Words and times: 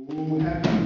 Ooh, 0.00 0.38
happy 0.38 0.77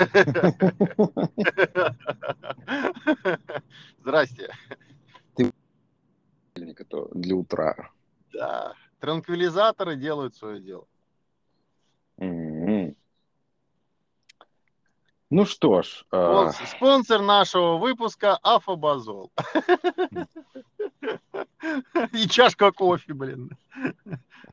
Здрасте. 4.00 4.48
Ты 5.34 5.52
для 6.54 7.36
утра. 7.36 7.90
Да. 8.32 8.72
Транквилизаторы 9.00 9.96
делают 9.96 10.36
свое 10.36 10.60
дело. 10.60 10.86
Mm-hmm. 12.18 12.94
Ну 15.30 15.46
что 15.46 15.82
ж. 15.82 16.04
Спонсор, 16.08 16.66
спонсор 16.66 17.22
нашего 17.22 17.76
выпуска 17.76 18.36
Афобазол. 18.42 19.30
И 22.12 22.28
чашка 22.28 22.72
кофе, 22.72 23.14
блин. 23.14 23.56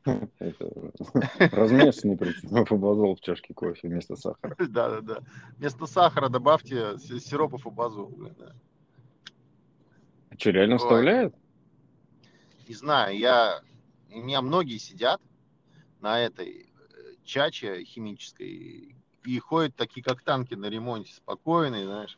Размешанный 1.39 2.17
причем 2.17 2.65
фабазол 2.65 3.15
в 3.15 3.21
чашке 3.21 3.53
кофе 3.53 3.87
вместо 3.87 4.15
сахара. 4.15 4.55
Да, 4.57 4.89
да, 4.89 5.01
да. 5.01 5.19
Вместо 5.57 5.85
сахара 5.85 6.29
добавьте 6.29 6.97
сироп 6.97 7.59
фабазол. 7.59 8.13
А 10.29 10.37
что, 10.37 10.51
реально 10.51 10.77
вставляют? 10.77 11.35
Не 12.67 12.75
знаю, 12.75 13.17
я... 13.17 13.61
У 14.11 14.19
меня 14.19 14.41
многие 14.41 14.77
сидят 14.77 15.21
на 15.99 16.19
этой 16.19 16.65
э, 16.65 17.13
чаче 17.23 17.83
химической 17.83 18.95
и 19.25 19.39
ходят 19.39 19.75
такие, 19.75 20.01
как 20.01 20.21
танки 20.21 20.53
на 20.53 20.67
ремонте, 20.67 21.13
спокойные, 21.13 21.85
знаешь. 21.85 22.17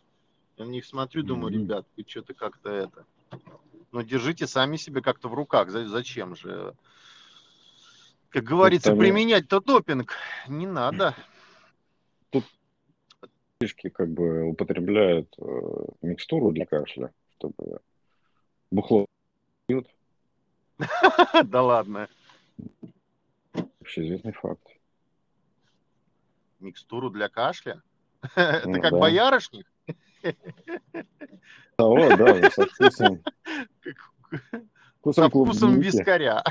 Я 0.58 0.66
на 0.66 0.70
них 0.70 0.86
смотрю, 0.86 1.24
думаю, 1.24 1.53
ребят, 1.53 1.88
вы 1.98 2.06
что-то 2.08 2.34
как-то 2.34 2.70
это... 2.70 3.06
Ну, 3.92 4.03
держите 4.03 4.46
сами 4.46 4.78
себе 4.78 5.02
как-то 5.02 5.30
в 5.30 5.34
руках. 5.34 5.70
Зачем 5.70 6.36
же? 6.36 6.76
Как 8.30 8.44
говорится, 8.44 8.91
Это... 8.91 8.99
применять-то 8.99 9.59
допинг 9.59 10.13
не 10.47 10.67
надо. 10.67 11.16
Тут 12.30 12.45
фишки 13.59 13.89
как 13.89 14.09
бы 14.09 14.44
употребляют 14.44 15.33
э, 15.39 15.44
микстуру 16.02 16.52
для 16.52 16.66
кашля, 16.66 17.11
чтобы 17.38 17.81
бухло 18.72 19.05
пьют. 19.67 19.88
Да 21.44 21.61
ладно. 21.61 22.07
Общеизвестный 23.81 24.33
факт. 24.33 24.67
Микстуру 26.59 27.09
для 27.09 27.30
кашля? 27.30 27.81
Это 28.35 28.69
ну 28.69 28.81
как 28.81 28.91
боярышник? 28.91 29.66
О, 31.77 32.16
да, 32.17 32.50
со 32.52 32.66
вкусом. 32.66 33.23
Со 35.03 35.30
вкусом 35.30 35.80
вискаря. 35.80 36.44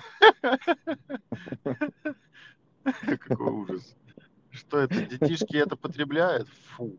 Какой 3.29 3.53
ужас. 3.53 3.97
Что 4.51 4.79
это, 4.79 5.03
детишки 5.03 5.57
это 5.57 5.77
потребляют? 5.77 6.49
Фу. 6.71 6.97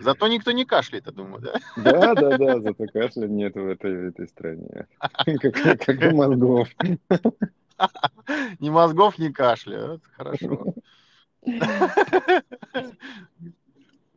Зато 0.00 0.28
никто 0.28 0.52
не 0.52 0.64
кашляет, 0.64 1.06
я 1.06 1.12
думаю, 1.12 1.40
да? 1.40 1.54
Да, 1.76 2.14
да, 2.14 2.36
да, 2.36 2.60
зато 2.60 2.86
кашля 2.86 3.26
нет 3.26 3.54
в 3.54 3.66
этой, 3.66 3.96
в 3.96 4.08
этой 4.08 4.28
стране. 4.28 4.86
Как, 5.40 5.80
как 5.80 6.02
и 6.02 6.10
мозгов. 6.10 6.68
Ни 8.60 8.68
мозгов, 8.68 9.18
ни 9.18 9.30
кашля. 9.30 9.94
Это 9.94 10.08
хорошо. 10.12 10.74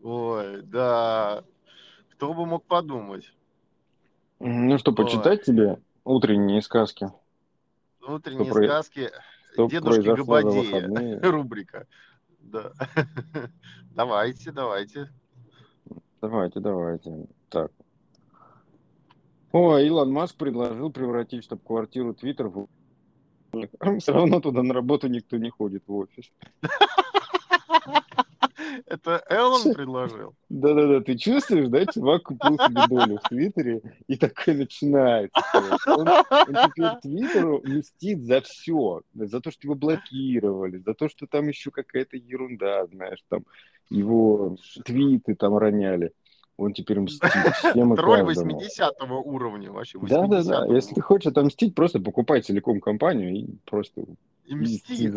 Ой, 0.03 0.61
да. 0.63 1.43
Кто 2.11 2.33
бы 2.33 2.45
мог 2.45 2.65
подумать? 2.65 3.33
Ну 4.39 4.77
что, 4.77 4.91
почитать 4.91 5.43
тебе 5.43 5.79
утренние 6.03 6.61
сказки? 6.61 7.07
Утренние 8.05 8.45
что 8.45 8.63
сказки 8.63 9.11
про... 9.55 9.67
Дедушки 9.67 10.07
Габадея. 10.07 11.19
Рубрика. 11.21 11.87
Да. 12.39 12.71
давайте, 13.95 14.51
давайте. 14.51 15.09
Давайте, 16.21 16.59
давайте. 16.59 17.27
Так. 17.49 17.71
О, 19.51 19.77
Илон 19.77 20.11
Маск 20.11 20.35
предложил 20.35 20.91
превратить 20.91 21.43
штаб-квартиру 21.43 22.13
Твиттер 22.13 22.47
в... 22.47 22.67
Все 23.99 24.11
равно 24.11 24.39
туда 24.39 24.63
на 24.63 24.73
работу 24.73 25.07
никто 25.07 25.37
не 25.37 25.49
ходит 25.49 25.83
в 25.87 25.93
офис. 25.93 26.31
Это 28.85 29.23
Эллен 29.29 29.73
предложил? 29.73 30.35
Да-да-да, 30.49 31.01
ты 31.01 31.17
чувствуешь, 31.17 31.67
да, 31.69 31.85
чувак 31.85 32.23
купил 32.23 32.57
себе 32.57 32.87
долю 32.87 33.19
в 33.23 33.29
Твиттере 33.29 33.81
и 34.07 34.17
такой 34.17 34.55
начинается. 34.55 35.41
Он, 35.87 36.07
он 36.07 36.69
теперь 36.69 36.99
Твиттеру 37.01 37.61
мстит 37.63 38.23
за 38.23 38.41
все. 38.41 39.01
За 39.13 39.39
то, 39.41 39.51
что 39.51 39.67
его 39.67 39.75
блокировали, 39.75 40.77
за 40.77 40.93
то, 40.93 41.09
что 41.09 41.27
там 41.27 41.47
еще 41.47 41.71
какая-то 41.71 42.17
ерунда, 42.17 42.85
знаешь, 42.87 43.23
там 43.29 43.43
его 43.89 44.57
твиты 44.85 45.35
там 45.35 45.57
роняли. 45.57 46.11
Он 46.55 46.71
теперь 46.73 46.99
мстит 46.99 47.31
всем 47.55 47.93
и 47.93 47.95
Тролль 47.95 48.21
80 48.23 48.93
уровня 49.25 49.71
вообще. 49.71 49.97
Да-да-да, 49.99 50.65
если 50.67 50.93
ты 50.93 51.01
хочешь 51.01 51.31
отомстить, 51.31 51.73
просто 51.73 51.99
покупай 51.99 52.41
целиком 52.41 52.79
компанию 52.79 53.35
и 53.35 53.47
просто 53.65 54.05
и 54.45 54.55
мсти. 54.55 55.11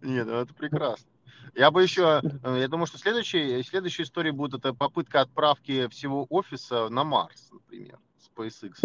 Нет, 0.00 0.26
ну 0.26 0.34
это 0.34 0.52
прекрасно. 0.54 1.06
Я 1.54 1.70
бы 1.70 1.82
еще, 1.82 2.22
э, 2.42 2.58
я 2.60 2.68
думаю, 2.68 2.86
что 2.86 2.98
следующая, 2.98 3.62
следующая 3.62 4.04
история 4.04 4.32
будет 4.32 4.54
это 4.54 4.72
попытка 4.72 5.20
отправки 5.20 5.86
всего 5.88 6.26
офиса 6.30 6.88
на 6.88 7.04
Марс, 7.04 7.50
например, 7.52 7.98
SpaceX. 8.34 8.80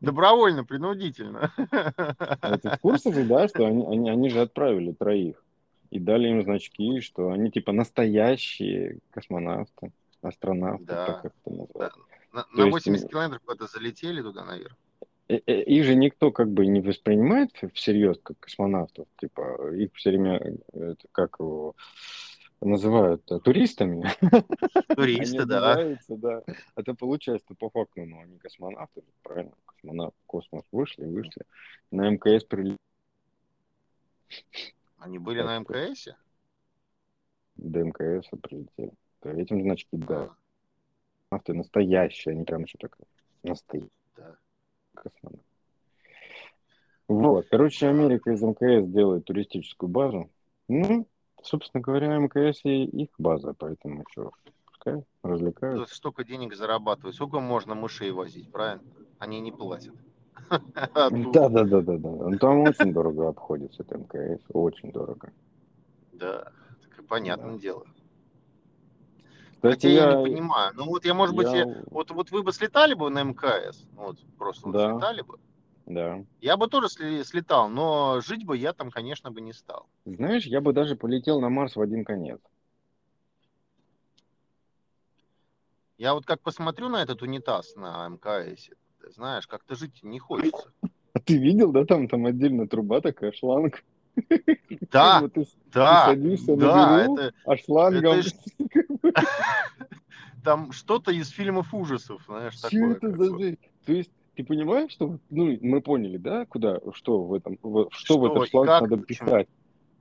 Добровольно, 0.00 0.64
принудительно. 0.64 1.50
А 1.70 2.58
ты 2.58 2.68
в 2.68 2.78
курсе 2.80 3.12
же, 3.12 3.24
да, 3.24 3.48
что 3.48 3.64
они, 3.66 3.86
они, 3.86 4.10
они 4.10 4.28
же 4.28 4.42
отправили 4.42 4.92
троих 4.92 5.42
и 5.90 5.98
дали 5.98 6.28
им 6.28 6.42
значки, 6.42 7.00
что 7.00 7.30
они 7.30 7.50
типа 7.50 7.72
настоящие 7.72 8.98
космонавты, 9.10 9.92
астронавты, 10.22 10.84
да. 10.84 11.06
как 11.06 11.24
это 11.26 11.34
называется. 11.50 11.98
Да. 11.98 12.09
На, 12.32 12.46
на 12.52 12.66
80 12.66 13.02
есть, 13.02 13.10
километров 13.10 13.42
куда-то 13.42 13.66
залетели 13.66 14.22
туда 14.22 14.44
наверх. 14.44 14.76
Э, 15.28 15.38
э, 15.46 15.62
их 15.62 15.84
же 15.84 15.94
никто 15.94 16.32
как 16.32 16.50
бы 16.50 16.66
не 16.66 16.80
воспринимает 16.80 17.50
всерьез 17.74 18.18
как 18.22 18.38
космонавтов. 18.40 19.06
Типа 19.20 19.72
их 19.72 19.90
все 19.94 20.10
время 20.10 20.58
это 20.72 21.06
как 21.12 21.36
его 21.38 21.74
называют 22.60 23.24
туристами. 23.44 24.10
Туристы, 24.94 25.44
да. 25.46 25.96
да. 26.08 26.42
Это 26.76 26.94
получается 26.94 27.54
по 27.54 27.70
факту, 27.70 28.04
ну, 28.04 28.20
они 28.20 28.38
космонавты, 28.38 29.02
правильно? 29.22 29.52
Космонавты 29.66 30.16
в 30.24 30.26
космос 30.26 30.64
вышли, 30.72 31.04
вышли. 31.04 31.42
На 31.90 32.10
МКС 32.10 32.44
прилетели. 32.44 32.78
Они 34.98 35.18
были 35.18 35.42
на 35.42 35.58
МКСе? 35.58 36.16
До 37.56 37.82
МКС 37.84 38.28
прилетели. 38.42 38.92
Этим 39.22 39.62
значки, 39.62 39.96
да. 39.96 40.34
Космонавты 41.30 41.54
настоящие, 41.54 42.32
они 42.32 42.44
прям 42.44 42.64
еще 42.64 42.76
так 42.78 42.98
настоящие. 43.44 43.90
Да. 44.16 44.36
Космонавты. 44.94 45.44
Вот, 47.06 47.46
короче, 47.48 47.86
Америка 47.86 48.32
из 48.32 48.42
МКС 48.42 48.88
делает 48.88 49.26
туристическую 49.26 49.88
базу. 49.88 50.28
Ну, 50.66 51.06
собственно 51.40 51.82
говоря, 51.82 52.18
мкс 52.18 52.64
и 52.64 52.84
их 52.84 53.10
база, 53.18 53.54
поэтому 53.56 54.04
что, 54.10 54.32
пускай 54.66 55.04
развлекаются. 55.22 55.94
Столько 55.94 56.24
денег 56.24 56.54
зарабатывают, 56.54 57.14
сколько 57.14 57.38
можно 57.38 57.76
мышей 57.76 58.10
возить, 58.10 58.50
правильно? 58.50 58.82
Они 59.20 59.40
не 59.40 59.52
платят. 59.52 59.94
Да, 60.94 61.48
да, 61.48 61.64
да, 61.64 61.80
да, 61.80 61.96
да. 61.96 62.10
Ну, 62.10 62.38
там 62.38 62.60
очень 62.60 62.92
дорого 62.92 63.28
обходится 63.28 63.84
это 63.84 63.98
МКС, 63.98 64.42
очень 64.52 64.90
дорого. 64.90 65.32
Да, 66.12 66.50
понятное 67.08 67.56
дело. 67.58 67.86
Кстати, 69.60 69.74
Хотя 69.74 69.88
я... 69.88 70.10
я 70.10 70.16
не 70.16 70.24
понимаю. 70.24 70.72
Ну 70.74 70.86
вот 70.86 71.04
я, 71.04 71.12
может 71.12 71.34
я... 71.34 71.42
быть, 71.42 71.52
я... 71.52 71.82
вот, 71.90 72.10
вот 72.12 72.30
вы 72.30 72.42
бы 72.42 72.50
слетали 72.50 72.94
бы 72.94 73.10
на 73.10 73.24
МКС, 73.24 73.84
ну, 73.92 74.04
вот 74.06 74.18
просто 74.38 74.70
да. 74.70 74.92
слетали 74.92 75.20
бы. 75.20 75.38
Да. 75.84 76.24
Я 76.40 76.56
бы 76.56 76.66
тоже 76.66 76.88
слетал, 76.88 77.68
но 77.68 78.22
жить 78.22 78.46
бы 78.46 78.56
я 78.56 78.72
там, 78.72 78.90
конечно, 78.90 79.30
бы 79.30 79.42
не 79.42 79.52
стал. 79.52 79.86
Знаешь, 80.06 80.46
я 80.46 80.62
бы 80.62 80.72
даже 80.72 80.96
полетел 80.96 81.42
на 81.42 81.50
Марс 81.50 81.76
в 81.76 81.80
один 81.82 82.06
конец. 82.06 82.40
Я 85.98 86.14
вот 86.14 86.24
как 86.24 86.40
посмотрю 86.40 86.88
на 86.88 87.02
этот 87.02 87.20
унитаз 87.20 87.76
на 87.76 88.08
МКС, 88.08 88.70
знаешь, 89.14 89.46
как-то 89.46 89.74
жить 89.74 90.02
не 90.02 90.18
хочется. 90.18 90.72
А 91.12 91.18
ты 91.24 91.36
видел, 91.36 91.70
да, 91.70 91.84
там, 91.84 92.08
там 92.08 92.24
отдельно 92.24 92.66
труба 92.66 93.02
такая, 93.02 93.32
шланг? 93.32 93.84
Да, 94.90 95.28
ты, 95.34 95.46
да, 95.72 96.06
ты 96.06 96.14
садишься 96.14 96.56
да, 96.56 96.86
на 96.86 97.02
беру, 97.02 97.16
это, 97.16 97.34
а 97.44 97.56
шлангом... 97.56 98.20
Это, 98.20 99.22
там 100.44 100.72
что-то 100.72 101.12
из 101.12 101.28
фильмов 101.30 101.72
ужасов, 101.74 102.22
знаешь, 102.26 102.56
такое. 102.60 102.94
это 102.94 103.16
за? 103.16 103.56
То 103.86 103.92
есть 103.92 104.10
ты 104.34 104.44
понимаешь, 104.44 104.92
что, 104.92 105.18
ну, 105.30 105.58
мы 105.60 105.80
поняли, 105.80 106.16
да, 106.16 106.46
куда, 106.46 106.78
что 106.94 107.22
в 107.24 107.34
этом, 107.34 107.58
в, 107.62 107.88
что, 107.90 108.04
что 108.04 108.18
в 108.18 108.24
этот 108.26 108.48
шланг 108.48 108.68
как, 108.68 108.82
надо 108.82 108.96
писать? 108.98 109.48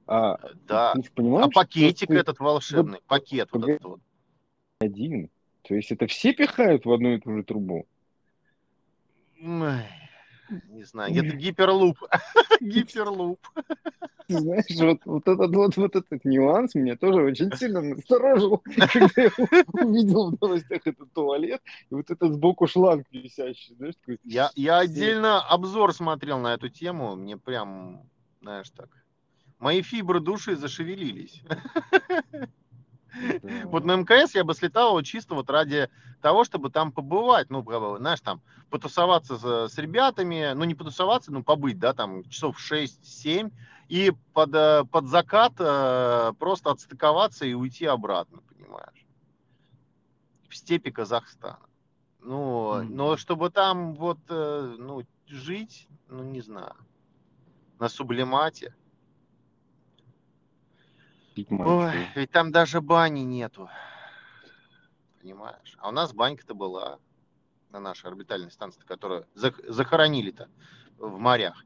А, 0.08 0.40
да. 0.68 0.94
Ты 0.94 1.10
понимаешь, 1.14 1.48
а 1.48 1.50
пакетик 1.50 2.08
ты, 2.08 2.16
этот 2.16 2.40
волшебный, 2.40 2.94
вот, 2.94 3.04
пакет 3.04 3.50
вот 3.52 3.68
этот 3.68 3.84
вот. 3.84 4.00
Один. 4.80 5.30
То 5.64 5.76
есть 5.76 5.92
это 5.92 6.08
все 6.08 6.34
пихают 6.34 6.86
в 6.86 6.92
одну 6.92 7.14
и 7.14 7.20
ту 7.20 7.36
же 7.36 7.44
трубу? 7.44 7.86
Не 10.70 10.84
знаю, 10.84 11.14
это 11.16 11.36
гиперлуп. 11.36 11.98
гиперлуп. 12.62 13.40
Знаешь, 14.28 14.66
вот, 14.80 15.00
вот, 15.06 15.28
этот, 15.28 15.56
вот, 15.56 15.76
вот 15.76 15.96
этот 15.96 16.24
нюанс 16.24 16.76
меня 16.76 16.96
тоже 16.96 17.24
очень 17.24 17.52
сильно 17.56 17.82
насторожил, 17.82 18.60
когда 18.94 19.24
я 19.24 19.32
увидел 19.74 20.30
в 20.30 20.40
новостях 20.40 20.82
этот 20.86 21.12
туалет, 21.14 21.62
и 21.90 21.96
вот 21.96 22.12
этот 22.12 22.34
сбоку 22.34 22.68
шланг 22.68 23.08
висящий, 23.12 23.74
знаешь, 23.74 23.96
такой... 23.96 24.20
Я, 24.24 24.52
я 24.56 24.78
отдельно 24.78 25.42
обзор 25.42 25.94
смотрел 25.96 26.38
на 26.38 26.54
эту 26.54 26.70
тему, 26.70 27.16
мне 27.16 27.38
прям, 27.38 28.04
знаешь, 28.42 28.70
так, 28.70 28.90
мои 29.58 29.82
фибры 29.82 30.20
души 30.20 30.56
зашевелились. 30.56 31.42
Вот 33.66 33.86
на 33.86 33.96
МКС 33.96 34.36
я 34.36 34.44
бы 34.44 34.54
слетал 34.54 35.02
чисто 35.02 35.36
вот 35.36 35.50
ради 35.50 35.90
того, 36.22 36.44
чтобы 36.44 36.70
там 36.70 36.92
побывать, 36.92 37.50
ну, 37.50 37.66
знаешь, 37.98 38.22
там, 38.22 38.42
потусоваться 38.70 39.38
с, 39.38 39.74
с 39.74 39.78
ребятами, 39.78 40.54
ну, 40.54 40.66
не 40.66 40.76
потусоваться, 40.76 41.32
ну, 41.32 41.44
побыть, 41.44 41.80
да, 41.80 41.94
там, 41.94 42.24
часов 42.26 42.58
6-7, 42.60 43.52
и 43.88 44.14
под, 44.34 44.54
э, 44.54 44.84
под 44.86 45.08
закат 45.08 45.54
э, 45.60 46.34
просто 46.38 46.72
отстыковаться 46.72 47.46
и 47.46 47.54
уйти 47.54 47.86
обратно, 47.86 48.42
понимаешь, 48.48 49.06
в 50.48 50.56
степи 50.56 50.92
Казахстана. 50.92 51.60
Ну, 52.22 52.76
mm-hmm. 52.76 52.90
но 52.90 53.18
чтобы 53.18 53.50
там 53.50 53.96
вот, 53.96 54.20
э, 54.30 54.76
ну, 54.78 55.04
жить, 55.28 55.88
ну, 56.08 56.24
не 56.24 56.42
знаю, 56.42 56.76
на 57.80 57.90
сублимате, 57.90 58.76
Ой, 61.50 62.08
ведь 62.16 62.32
там 62.32 62.52
даже 62.52 62.82
бани 62.82 63.22
нету. 63.22 63.70
Понимаешь? 65.22 65.76
А 65.80 65.90
у 65.90 65.92
нас 65.92 66.14
банька-то 66.14 66.54
была 66.54 67.00
на 67.72 67.80
нашей 67.80 68.08
орбитальной 68.08 68.52
станции, 68.52 68.82
которую 68.82 69.28
захоронили-то 69.34 70.50
в 70.98 71.18
морях. 71.18 71.64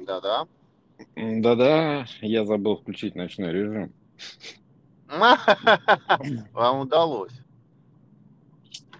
Да-да. 0.00 0.46
Да-да, 1.16 2.06
я 2.20 2.44
забыл 2.44 2.76
включить 2.76 3.14
ночной 3.14 3.52
режим. 3.52 3.92
Вам 6.52 6.80
удалось. 6.80 7.32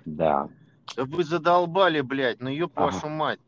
Да. 0.04 0.48
Да 0.96 1.04
вы 1.04 1.24
задолбали, 1.24 2.00
блядь, 2.00 2.40
ну 2.40 2.48
ёб 2.48 2.72
ага. 2.74 2.86
вашу 2.86 3.08
мать. 3.08 3.40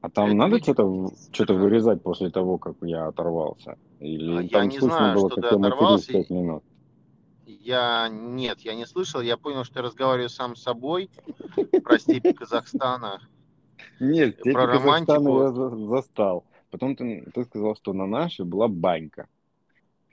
А 0.00 0.10
там 0.10 0.30
Это 0.30 0.36
надо 0.36 0.58
что-то 0.58 1.12
что 1.30 1.54
вырезать 1.54 2.02
после 2.02 2.30
того, 2.30 2.58
как 2.58 2.76
я 2.82 3.06
оторвался? 3.06 3.78
Или 4.00 4.46
а 4.46 4.48
там 4.48 4.62
я 4.62 4.66
не 4.66 4.80
знаю, 4.80 5.14
было, 5.14 5.30
что 5.30 5.40
как 5.40 5.50
ты 5.50 5.56
оторвался. 5.56 6.12
5 6.12 6.30
минут? 6.30 6.64
Я 7.46 8.08
нет, 8.08 8.60
я 8.60 8.74
не 8.74 8.84
слышал. 8.84 9.20
Я 9.20 9.36
понял, 9.36 9.62
что 9.62 9.78
я 9.78 9.84
разговариваю 9.84 10.28
сам 10.28 10.56
с 10.56 10.62
собой 10.62 11.08
про 11.84 11.98
степи 12.00 12.32
Казахстана. 12.32 13.20
Нет, 14.00 14.42
про 14.42 14.66
Казахстана 14.66 15.28
я 15.28 15.86
застал. 15.86 16.44
Потом 16.72 16.96
ты, 16.96 17.24
ты 17.32 17.44
сказал, 17.44 17.76
что 17.76 17.92
на 17.92 18.06
нашей 18.06 18.44
была 18.44 18.66
банька. 18.66 19.28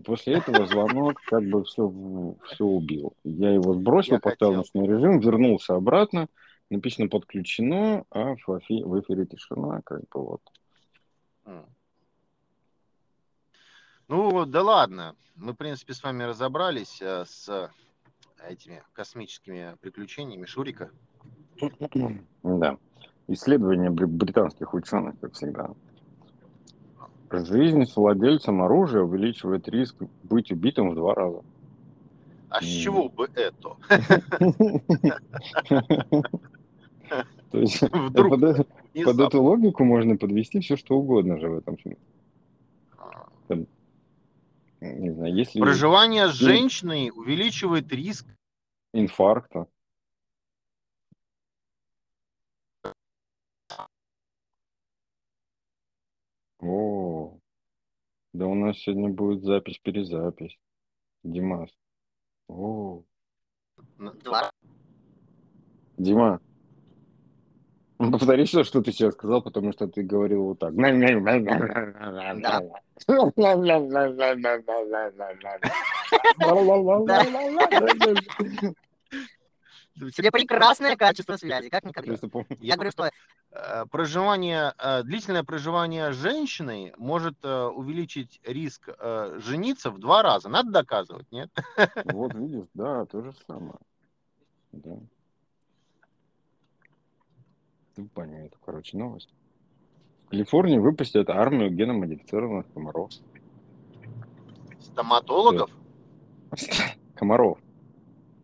После 0.05 0.35
этого 0.35 0.65
звонок 0.65 1.19
как 1.25 1.43
бы 1.43 1.63
все, 1.65 2.35
все 2.45 2.63
убил. 2.63 3.13
Я 3.23 3.53
его 3.53 3.73
сбросил, 3.73 4.13
Я 4.13 4.19
поставил 4.19 4.55
ночной 4.55 4.87
режим, 4.87 5.19
вернулся 5.19 5.75
обратно, 5.75 6.27
написано 6.69 7.09
подключено, 7.09 8.05
а 8.09 8.35
в, 8.35 8.59
эфире, 8.59 8.85
в 8.85 8.99
эфире 9.01 9.25
тишина, 9.25 9.81
как 9.83 10.01
бы 10.09 10.25
вот. 10.25 10.41
Ну, 14.07 14.45
да 14.45 14.63
ладно. 14.63 15.15
Мы, 15.35 15.53
в 15.53 15.55
принципе, 15.55 15.93
с 15.93 16.03
вами 16.03 16.23
разобрались 16.23 16.99
э, 17.01 17.25
с 17.25 17.71
этими 18.47 18.83
космическими 18.93 19.75
приключениями 19.81 20.45
Шурика. 20.45 20.89
Да. 22.43 22.77
Исследования 23.27 23.91
британских 23.91 24.73
ученых, 24.73 25.19
как 25.19 25.33
всегда. 25.33 25.69
Жизнь 27.31 27.85
с 27.85 27.95
владельцем 27.95 28.61
оружия 28.61 29.01
увеличивает 29.01 29.67
риск 29.67 29.95
быть 30.23 30.51
убитым 30.51 30.91
в 30.91 30.95
два 30.95 31.13
раза. 31.13 31.43
А 32.49 32.61
с 32.61 32.65
чего 32.65 33.09
бы 33.09 33.29
это? 33.35 33.75
То 37.51 37.59
есть 37.59 37.81
Вдруг, 37.91 38.39
под, 38.39 38.67
под 39.03 39.19
эту 39.19 39.41
логику 39.41 39.83
можно 39.83 40.17
подвести 40.17 40.59
все, 40.59 40.75
что 40.75 40.95
угодно 40.95 41.39
же 41.39 41.49
в 41.49 41.57
этом 41.57 41.79
смысле. 41.79 42.01
А. 42.97 43.27
Не 44.81 45.11
знаю, 45.11 45.35
если... 45.35 45.59
Проживание 45.59 46.29
с 46.29 46.33
женщиной 46.33 47.11
увеличивает 47.13 47.91
риск 47.91 48.25
инфаркта. 48.93 49.67
О, 56.59 57.37
да 58.33 58.47
у 58.47 58.55
нас 58.55 58.77
сегодня 58.77 59.09
будет 59.09 59.43
запись-перезапись. 59.43 60.57
Димас. 61.23 61.69
О, 62.47 63.03
Два. 63.97 64.51
Дима, 65.97 66.39
повтори 67.97 68.45
все, 68.45 68.63
что 68.63 68.81
ты 68.81 68.91
сейчас 68.91 69.13
сказал, 69.13 69.41
потому 69.41 69.73
что 69.73 69.87
ты 69.87 70.03
говорил 70.03 70.45
вот 70.45 70.59
так. 70.59 70.73
Тебе 80.15 80.31
прекрасное 80.31 80.95
качество 80.95 81.35
связи, 81.35 81.69
как 81.69 81.83
никогда. 81.83 82.15
Я 82.61 82.75
говорю, 82.75 82.91
что 82.91 83.09
проживание, 83.91 84.73
э, 84.77 85.03
длительное 85.03 85.43
проживание 85.43 86.13
с 86.13 86.15
женщиной 86.15 86.93
может 86.97 87.35
э, 87.43 87.65
увеличить 87.65 88.39
риск 88.43 88.89
жениться 89.37 89.91
в 89.91 89.99
два 89.99 90.21
раза. 90.21 90.49
Надо 90.49 90.71
доказывать, 90.71 91.31
нет? 91.31 91.49
Вот 92.05 92.33
видишь, 92.35 92.67
да, 92.73 93.05
то 93.05 93.21
же 93.21 93.33
самое. 93.47 93.79
Да. 94.71 94.97
Ты 97.95 98.05
понял 98.05 98.45
эту, 98.45 98.57
короче, 98.63 98.97
новость. 98.97 99.33
В 100.25 100.29
Калифорнии 100.29 100.77
выпустят 100.77 101.29
армию 101.29 101.71
геномодифицированных 101.71 102.71
комаров. 102.73 103.11
Стоматологов? 104.79 105.71
Комаров. 107.15 107.57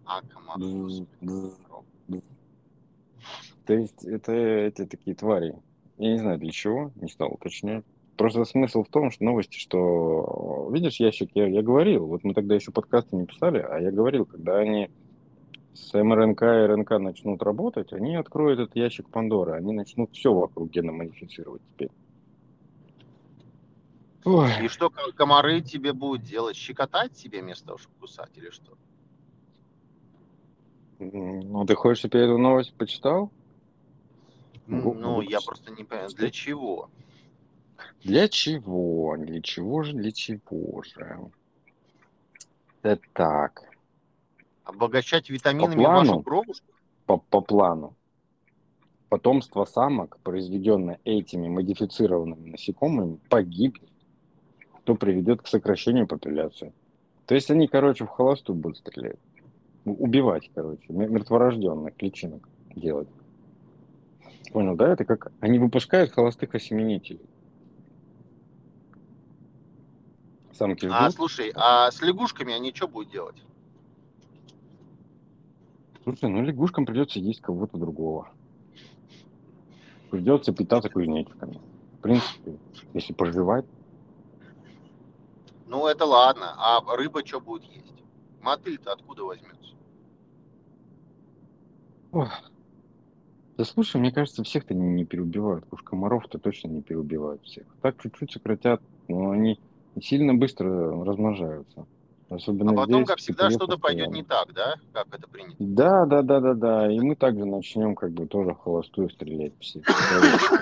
А, 0.06 0.22
командос. 0.22 1.08
То 3.66 3.74
есть 3.74 4.04
это 4.04 4.32
эти 4.32 4.86
такие 4.86 5.16
твари. 5.16 5.56
Я 5.98 6.14
не 6.14 6.20
знаю 6.20 6.38
для 6.38 6.52
чего, 6.52 6.92
не 6.96 7.08
стал 7.10 7.34
уточнять. 7.34 7.84
Просто 8.18 8.46
смысл 8.46 8.84
в 8.84 8.90
том, 8.90 9.12
что 9.12 9.26
новости, 9.26 9.58
что, 9.58 10.70
видишь, 10.72 11.00
ящик, 11.00 11.32
я, 11.34 11.48
я 11.48 11.62
говорил, 11.62 12.06
вот 12.06 12.24
мы 12.24 12.34
тогда 12.34 12.56
еще 12.56 12.72
подкасты 12.72 13.16
не 13.16 13.26
писали, 13.26 13.60
а 13.60 13.78
я 13.80 13.92
говорил, 13.92 14.26
когда 14.26 14.58
они 14.58 14.90
с 15.74 15.94
МРНК 15.94 16.42
и 16.42 16.66
РНК 16.68 16.92
начнут 16.92 17.44
работать, 17.44 17.92
они 17.92 18.16
откроют 18.16 18.60
этот 18.60 18.76
ящик 18.76 19.10
Пандоры, 19.10 19.54
они 19.54 19.74
начнут 19.74 20.12
все 20.14 20.34
вокруг 20.34 20.70
гена 20.70 20.94
модифицировать 20.94 21.62
теперь. 21.74 21.92
Ой. 24.24 24.50
И 24.64 24.68
что 24.70 24.90
комары 25.16 25.62
тебе 25.62 25.92
будут 25.92 26.24
делать? 26.24 26.56
Щекотать 26.56 27.14
тебе 27.14 27.42
вместо 27.42 27.68
того, 27.68 27.78
чтобы 27.78 27.96
кусать 28.00 28.32
или 28.36 28.50
что? 28.50 28.78
Ну, 31.00 31.66
ты 31.66 31.76
хочешь, 31.76 32.00
чтобы 32.00 32.18
я 32.18 32.24
эту 32.24 32.38
новость 32.38 32.74
почитал? 32.74 33.30
Ну, 34.68 35.22
я 35.22 35.40
просто 35.42 35.72
не 35.72 35.84
понимаю, 35.84 36.10
для 36.10 36.32
чего? 36.32 36.90
Для 38.04 38.28
чего? 38.30 39.16
Для 39.18 39.42
чего 39.42 39.84
же, 39.84 39.94
для 39.94 40.12
чего 40.12 40.82
же? 40.84 41.32
Это 42.82 43.02
так. 43.14 43.64
Обогащать 44.64 45.30
витаминами 45.30 45.76
по 45.76 45.82
плану, 45.82 46.10
вашу 46.12 46.24
кровушку? 46.24 46.66
По, 47.06 47.18
по 47.18 47.42
плану. 47.42 47.96
потомство 49.10 49.66
самок, 49.66 50.18
произведенное 50.24 51.00
этими 51.06 51.48
модифицированными 51.48 52.52
насекомыми, 52.52 53.20
погибнет, 53.30 53.90
то 54.84 54.96
приведет 54.96 55.42
к 55.42 55.48
сокращению 55.48 56.08
популяции. 56.08 56.74
То 57.26 57.34
есть 57.36 57.50
они, 57.50 57.68
короче, 57.68 58.06
в 58.06 58.10
холосту 58.10 58.54
будут 58.54 58.78
стрелять. 58.78 59.20
Убивать, 59.86 60.50
короче, 60.54 60.86
мертворожденных 60.90 61.94
личинок 62.02 62.48
делать. 62.76 63.08
Понял, 64.52 64.76
да? 64.76 64.94
Это 64.94 65.06
как 65.06 65.32
они 65.40 65.60
выпускают 65.60 66.12
холостых 66.12 66.56
осеменителей. 66.56 67.22
Самки 70.54 70.86
ждут. 70.86 70.98
А 70.98 71.12
слушай, 71.12 71.52
а 71.56 71.92
с 71.92 72.02
лягушками 72.02 72.54
они 72.54 72.74
что 72.74 72.88
будут 72.88 73.12
делать? 73.12 73.44
Слушай, 76.04 76.30
ну 76.30 76.42
лягушкам 76.44 76.86
придется 76.86 77.20
есть 77.20 77.42
кого-то 77.42 77.78
другого. 77.78 78.30
Придется 80.12 80.54
питаться 80.54 80.90
кузнечиками. 80.90 81.60
В 81.98 82.02
принципе, 82.02 82.58
если 82.94 83.12
поживать. 83.12 83.66
Ну, 85.68 85.88
это 85.88 86.06
ладно. 86.06 86.54
А 86.58 86.96
рыба 86.96 87.26
что 87.26 87.42
будет 87.42 87.64
есть? 87.64 88.04
Мотыль-то 88.42 88.94
откуда 88.94 89.24
возьмется? 89.24 89.74
Ох. 92.12 92.32
Да 93.58 93.64
слушай, 93.64 93.98
мне 93.98 94.12
кажется, 94.12 94.44
всех-то 94.44 94.74
не, 94.74 94.88
не 94.88 95.06
переубивают. 95.06 95.66
Уж 95.72 95.82
комаров-то 95.82 96.40
точно 96.40 96.68
не 96.68 96.82
переубивают 96.82 97.42
всех. 97.44 97.66
Так 97.82 98.02
чуть-чуть 98.02 98.34
сократят, 98.34 98.82
но 99.08 99.32
они 99.32 99.60
сильно 100.02 100.34
быстро 100.34 101.04
размножаются. 101.06 101.86
Особенно 102.30 102.72
а 102.72 102.76
потом, 102.76 103.02
здесь, 103.02 103.08
как 103.08 103.18
всегда, 103.20 103.50
что-то 103.52 103.78
пойдет 103.78 104.10
не 104.10 104.24
так, 104.24 104.52
да? 104.54 104.76
Как 104.92 105.08
это 105.14 105.28
принято? 105.30 105.56
Да, 105.60 106.06
да, 106.06 106.22
да, 106.22 106.40
да, 106.40 106.54
да. 106.54 106.92
И 106.92 107.00
мы 107.00 107.16
также 107.16 107.46
начнем 107.46 107.96
как 107.96 108.12
бы 108.12 108.26
тоже 108.26 108.56
холостую 108.56 109.10
стрелять 109.10 109.54
все. 109.60 109.82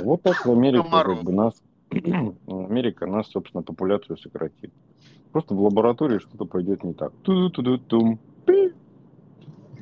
Вот 0.02 0.22
так 0.22 0.46
в 0.46 0.52
Америке 0.52 0.88
как 0.92 1.24
бы 1.24 1.32
нас, 1.32 1.62
Америка 1.92 3.08
нас, 3.08 3.28
собственно, 3.30 3.64
популяцию 3.64 4.18
сократит. 4.18 4.72
Просто 5.32 5.56
в 5.56 5.62
лаборатории 5.62 6.20
что-то 6.20 6.46
пойдет 6.46 6.84
не 6.84 6.94
так. 6.94 7.12
ту 7.24 7.50
ту 7.50 7.64
ту 7.64 7.78
тум 7.78 8.20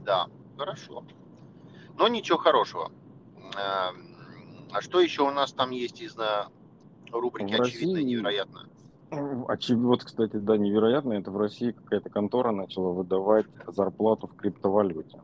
Да, 0.06 0.27
хорошо. 0.58 1.03
Но 1.98 2.08
ничего 2.08 2.38
хорошего. 2.38 2.91
А 3.55 4.81
что 4.81 5.01
еще 5.01 5.24
у 5.24 5.31
нас 5.31 5.51
там 5.53 5.72
есть 5.72 6.01
из 6.01 6.15
рубрики 7.12 7.53
«Очевидно 7.53 7.98
невероятно»? 8.03 8.67
Очевидно, 9.48 9.88
вот, 9.89 10.03
кстати, 10.05 10.38
да, 10.38 10.58
невероятно, 10.58 11.13
это 11.13 11.31
в 11.31 11.38
России 11.38 11.72
какая-то 11.72 12.10
контора 12.10 12.51
начала 12.51 12.93
выдавать 12.93 13.46
зарплату 13.67 14.27
в 14.27 14.36
криптовалюте. 14.36 15.20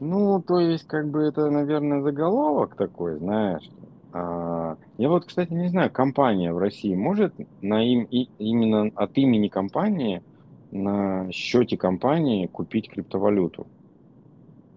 Ну, 0.00 0.42
то 0.42 0.58
есть, 0.58 0.86
как 0.86 1.08
бы 1.10 1.20
это, 1.22 1.50
наверное, 1.50 2.00
заголовок 2.00 2.74
такой, 2.74 3.18
знаешь. 3.18 3.68
А, 4.14 4.76
я 4.96 5.08
вот, 5.10 5.26
кстати, 5.26 5.52
не 5.52 5.68
знаю, 5.68 5.90
компания 5.90 6.52
в 6.52 6.58
России 6.58 6.94
может 6.94 7.34
на 7.60 7.84
им 7.84 8.04
и 8.04 8.30
именно 8.38 8.90
от 8.94 9.16
имени 9.18 9.48
компании 9.48 10.22
на 10.70 11.30
счете 11.32 11.76
компании 11.76 12.46
купить 12.46 12.88
криптовалюту? 12.90 13.66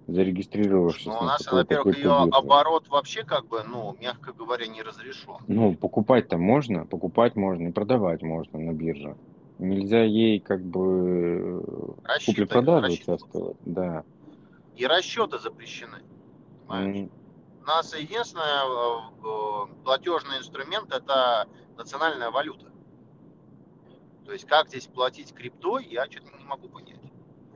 Зарегистрировавшись. 0.08 1.08
Ну, 1.08 1.18
у 1.20 1.24
нас, 1.24 1.46
во-первых, 1.52 1.98
ее 1.98 2.12
оборот 2.12 2.88
вообще, 2.90 3.24
как 3.24 3.48
бы, 3.48 3.64
ну, 3.64 3.96
мягко 4.00 4.34
говоря, 4.34 4.68
не 4.68 4.82
разрешен. 4.82 5.38
Ну, 5.48 5.76
покупать-то 5.76 6.38
можно, 6.38 6.86
покупать 6.86 7.36
можно 7.36 7.68
и 7.68 7.72
продавать 7.72 8.22
можно 8.22 8.60
на 8.60 8.72
бирже. 8.72 9.16
Нельзя 9.58 10.04
ей 10.04 10.40
как 10.40 10.62
бы 10.62 11.64
купли-продажи 12.26 12.94
участвовать, 12.94 13.58
да. 13.66 14.04
И 14.76 14.86
расчеты 14.86 15.40
запрещены. 15.40 15.98
Mm. 16.68 17.10
У 17.62 17.66
нас 17.66 17.96
единственный 17.98 18.44
э, 18.44 19.24
э, 19.24 19.84
платежный 19.84 20.40
инструмент 20.40 20.94
это 20.94 21.48
национальная 21.78 22.30
валюта. 22.32 22.66
То 24.26 24.34
есть 24.34 24.46
как 24.46 24.68
здесь 24.68 24.88
платить 24.88 25.34
криптой, 25.34 25.86
я 25.86 26.06
что-то 26.06 26.38
не 26.38 26.44
могу 26.44 26.68
понять. 26.68 26.95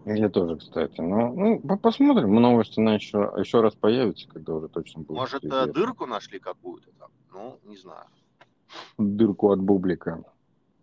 Я 0.06 0.30
тоже, 0.30 0.58
кстати. 0.58 1.02
Но, 1.02 1.32
ну, 1.34 1.78
посмотрим. 1.78 2.34
Новости 2.34 2.80
на 2.80 2.96
еще, 2.96 3.34
еще 3.38 3.62
раз 3.62 3.76
появятся, 3.76 4.28
когда 4.28 4.54
уже 4.54 4.68
точно 4.68 5.02
будет. 5.02 5.18
Может, 5.18 5.44
известно. 5.44 5.74
дырку 5.74 6.06
нашли 6.06 6.40
какую-то 6.40 6.90
там? 7.00 7.12
Ну, 7.32 7.60
не 7.66 7.78
знаю. 7.78 8.06
Дырку 8.98 9.52
от 9.52 9.60
бублика. 9.60 10.24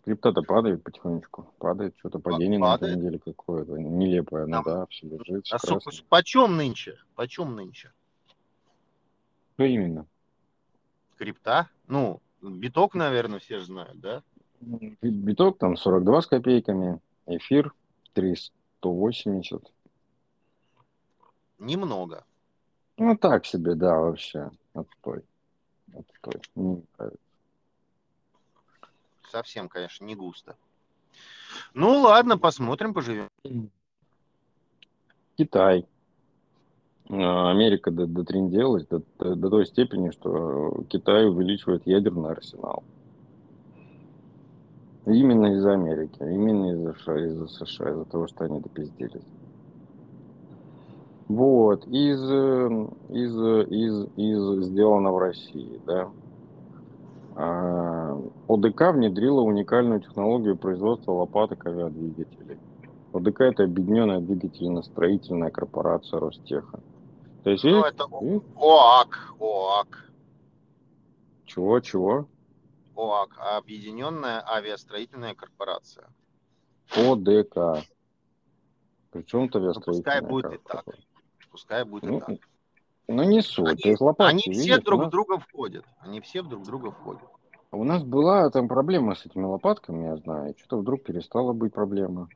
Крипта-то 0.05 0.41
падает 0.41 0.83
потихонечку. 0.83 1.53
Падает, 1.57 1.95
что-то 1.97 2.19
падение 2.19 2.59
падает. 2.59 2.81
на 2.81 2.85
этой 2.85 2.97
неделе 2.97 3.19
какое-то. 3.19 3.77
Нелепое, 3.77 4.45
ну 4.45 4.63
да, 4.63 4.85
все 4.85 5.07
лежит. 5.07 5.45
А 5.51 5.59
сколько, 5.59 5.91
почем 6.07 6.55
нынче? 6.55 6.97
Почем 7.15 7.55
нынче? 7.55 7.91
Что 9.55 9.63
именно? 9.63 10.05
Крипта? 11.17 11.67
Ну, 11.87 12.21
биток, 12.41 12.93
наверное, 12.93 13.39
все 13.39 13.59
же 13.59 13.65
знают, 13.65 13.99
да? 13.99 14.23
Биток 14.61 15.57
там 15.57 15.75
42 15.75 16.21
с 16.21 16.27
копейками, 16.27 16.99
эфир 17.25 17.73
300. 18.13 18.56
180. 18.79 19.71
Немного. 21.59 22.25
Ну, 22.97 23.17
так 23.17 23.45
себе, 23.45 23.75
да, 23.75 23.99
вообще. 23.99 24.49
Отстой. 24.73 25.23
Отстой. 25.93 26.41
Не 26.55 26.83
нравится. 26.97 27.19
Совсем, 29.29 29.67
конечно, 29.67 30.05
не 30.05 30.15
густо. 30.15 30.55
Ну, 31.73 31.99
ладно, 32.01 32.37
посмотрим, 32.37 32.93
поживем. 32.93 33.29
Китай. 35.35 35.85
А, 37.09 37.51
Америка 37.51 37.91
дотренделась 37.91 38.85
до, 38.87 39.01
до, 39.19 39.35
до 39.35 39.49
той 39.49 39.65
степени, 39.65 40.11
что 40.11 40.83
Китай 40.89 41.27
увеличивает 41.27 41.85
ядерный 41.85 42.31
арсенал. 42.31 42.83
Именно 45.07 45.53
из-за 45.53 45.71
Америки, 45.71 46.17
именно 46.19 46.71
из-за 46.73 46.93
США, 46.93 47.25
из-за 47.27 47.47
США, 47.47 47.91
из-за 47.91 48.05
того, 48.05 48.27
что 48.27 48.43
они 48.43 48.59
допиздились. 48.59 49.23
Вот, 51.29 51.87
из, 51.87 52.21
из, 53.09 53.35
из, 53.69 54.07
из 54.17 54.65
сделано 54.65 55.11
в 55.13 55.17
России, 55.17 55.79
да. 55.85 56.09
А, 57.35 58.19
ОДК 58.49 58.93
внедрила 58.93 59.41
уникальную 59.41 60.01
технологию 60.01 60.57
производства 60.57 61.13
лопаток 61.13 61.65
авиадвигателей. 61.65 62.57
ОДК 63.13 63.41
это 63.41 63.63
объединенная 63.63 64.19
двигательно-строительная 64.19 65.51
корпорация 65.51 66.19
Ростеха. 66.19 66.81
То 67.43 67.51
есть, 67.51 67.63
ну, 67.63 67.81
это 67.81 68.03
ОАК, 68.03 69.35
ОАК. 69.39 70.11
Чего, 71.45 71.79
чего? 71.79 72.27
ОАК, 72.97 73.37
Объединенная 73.57 74.43
авиастроительная 74.47 75.35
корпорация. 75.35 76.07
ОДК. 76.95 77.85
Причем-то 79.11 79.59
ну, 79.59 79.65
авиастроительная 79.65 80.21
Пускай 80.21 80.21
будет 80.21 80.53
и 80.53 80.57
так. 80.57 80.85
Пускай 81.51 81.85
будет 81.85 82.03
ну, 82.03 82.17
и 82.17 82.19
так. 82.19 82.49
Ну, 83.07 83.23
не 83.23 83.41
суть. 83.41 83.85
Они, 83.85 83.95
лопатки, 83.99 84.31
они 84.31 84.41
все 84.41 84.51
видишь, 84.51 84.83
друг 84.83 85.05
в 85.05 85.09
друга 85.09 85.39
входят. 85.39 85.85
Они 85.99 86.19
все 86.21 86.41
друг 86.41 86.63
в 86.63 86.65
друга 86.65 86.91
входят. 86.91 87.23
У 87.71 87.83
нас 87.83 88.03
была 88.03 88.49
там 88.49 88.67
проблема 88.67 89.15
с 89.15 89.25
этими 89.25 89.43
лопатками, 89.43 90.05
я 90.05 90.17
знаю. 90.17 90.55
Что-то 90.57 90.77
вдруг 90.77 91.03
перестала 91.03 91.53
быть 91.53 91.73
проблема. 91.73 92.29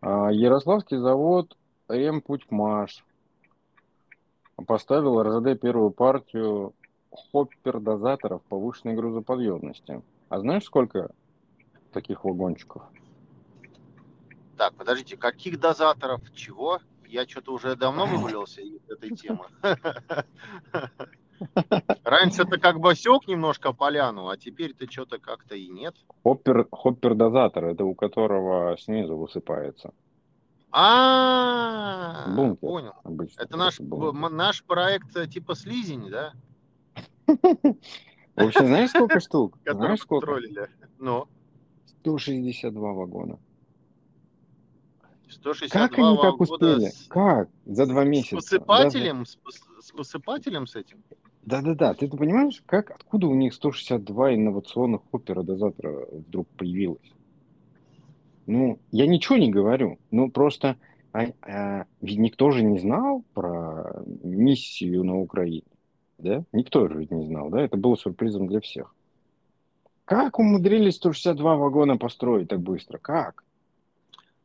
А 0.00 0.30
Ярославский 0.30 0.98
завод 0.98 1.56
Ремпутьмаш 1.88 3.04
поставил 4.66 5.22
РЖД 5.22 5.60
первую 5.60 5.90
партию 5.90 6.74
хоппер-дозаторов 7.32 8.42
повышенной 8.42 8.94
грузоподъемности. 8.94 10.02
А 10.28 10.40
знаешь, 10.40 10.64
сколько 10.64 11.10
таких 11.92 12.24
вагончиков? 12.24 12.82
Так, 14.56 14.74
подождите, 14.74 15.16
каких 15.16 15.60
дозаторов? 15.60 16.20
Чего? 16.34 16.80
Я 17.06 17.26
что-то 17.26 17.52
уже 17.52 17.76
давно 17.76 18.06
вывалился 18.06 18.60
из 18.62 18.80
этой 18.88 19.10
темы. 19.14 19.44
Раньше 22.04 22.42
это 22.42 22.58
как 22.58 22.80
бы 22.80 22.94
сек 22.94 23.28
немножко 23.28 23.72
поляну, 23.72 24.28
а 24.28 24.36
теперь-то 24.36 24.90
что-то 24.90 25.18
как-то 25.18 25.54
и 25.54 25.68
нет. 25.68 25.94
Хоппер, 26.22 26.66
хоппер-дозатор, 26.70 27.66
это 27.66 27.84
у 27.84 27.94
которого 27.94 28.76
снизу 28.78 29.16
высыпается. 29.16 29.92
А, 30.70 32.26
понял. 32.60 32.94
Это 33.38 33.56
наш, 33.56 33.78
наш 33.80 34.64
проект 34.64 35.16
э, 35.16 35.26
типа 35.26 35.54
слизень, 35.54 36.10
да? 36.10 36.32
В 37.26 38.42
общем, 38.42 38.66
знаешь, 38.66 38.90
сколько 38.90 39.20
штук? 39.20 39.58
Знаешь, 39.66 40.00
сколько? 40.00 40.40
Ну. 40.98 41.26
162 42.00 42.92
вагона. 42.92 43.38
162 45.28 45.88
как 45.88 45.98
они 45.98 46.16
так 46.16 46.40
успели? 46.40 46.86
С... 46.86 47.06
Как? 47.08 47.48
За 47.64 47.86
два 47.86 48.04
месяца. 48.04 48.40
С 48.40 48.44
посыпателем? 48.44 49.18
Даже... 49.18 49.58
С, 49.80 49.92
посыпателем 49.92 50.66
с 50.66 50.76
этим? 50.76 51.02
Да-да-да. 51.42 51.94
Ты, 51.94 52.08
ты 52.08 52.16
понимаешь, 52.16 52.62
как, 52.66 52.90
откуда 52.90 53.26
у 53.26 53.34
них 53.34 53.54
162 53.54 54.34
инновационных 54.34 55.02
опера-дозатора 55.12 56.06
вдруг 56.10 56.48
появилось? 56.56 57.12
Ну, 58.46 58.78
я 58.92 59.06
ничего 59.06 59.36
не 59.36 59.50
говорю. 59.50 59.98
Ну, 60.10 60.30
просто 60.30 60.76
а, 61.12 61.32
а, 61.42 61.86
ведь 62.00 62.18
никто 62.18 62.50
же 62.50 62.62
не 62.62 62.78
знал 62.78 63.24
про 63.32 64.02
миссию 64.22 65.02
на 65.02 65.18
Украине, 65.18 65.64
да? 66.18 66.44
Никто 66.52 66.88
же 66.88 66.98
ведь 66.98 67.10
не 67.10 67.24
знал, 67.26 67.50
да? 67.50 67.62
Это 67.62 67.76
было 67.76 67.96
сюрпризом 67.96 68.46
для 68.48 68.60
всех. 68.60 68.94
Как 70.04 70.38
умудрились 70.38 70.96
162 70.96 71.56
вагона 71.56 71.96
построить 71.96 72.48
так 72.48 72.60
быстро? 72.60 72.98
Как? 72.98 73.42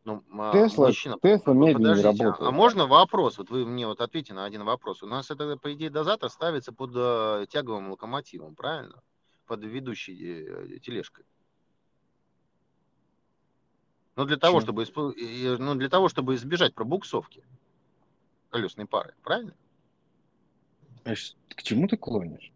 Ну, 0.04 0.24
а, 0.32 0.52
Тесла, 0.52 0.88
мужчина, 0.88 1.18
Тесла 1.22 1.54
медленнее 1.54 2.04
работает. 2.04 2.48
А 2.48 2.52
можно 2.52 2.88
вопрос? 2.88 3.38
Вот 3.38 3.52
вы 3.52 3.66
мне 3.66 3.86
вот 3.86 4.02
ответьте 4.02 4.34
на 4.34 4.46
один 4.46 4.64
вопрос. 4.64 5.04
У 5.04 5.08
нас 5.08 5.30
это, 5.30 5.58
по 5.58 5.72
идее, 5.74 5.92
дозатор 5.92 6.30
ставится 6.32 6.74
под 6.74 6.92
э, 6.96 7.46
тяговым 7.50 7.92
локомотивом, 7.92 8.56
правильно? 8.56 9.00
Под 9.46 9.64
ведущей 9.64 10.46
э, 10.48 10.80
тележкой. 10.80 11.26
Ну, 14.16 14.26
для 14.26 14.38
того, 14.38 14.60
чтобы, 14.62 14.86
ну, 14.96 15.76
для 15.76 15.90
того, 15.90 16.10
чтобы 16.10 16.34
избежать 16.36 16.74
пробуксовки 16.74 17.44
колесной 18.50 18.88
пары, 18.88 19.14
правильно? 19.24 19.54
К 21.04 21.64
чему 21.64 21.88
ты 21.88 21.98
клонишь? 21.98 22.52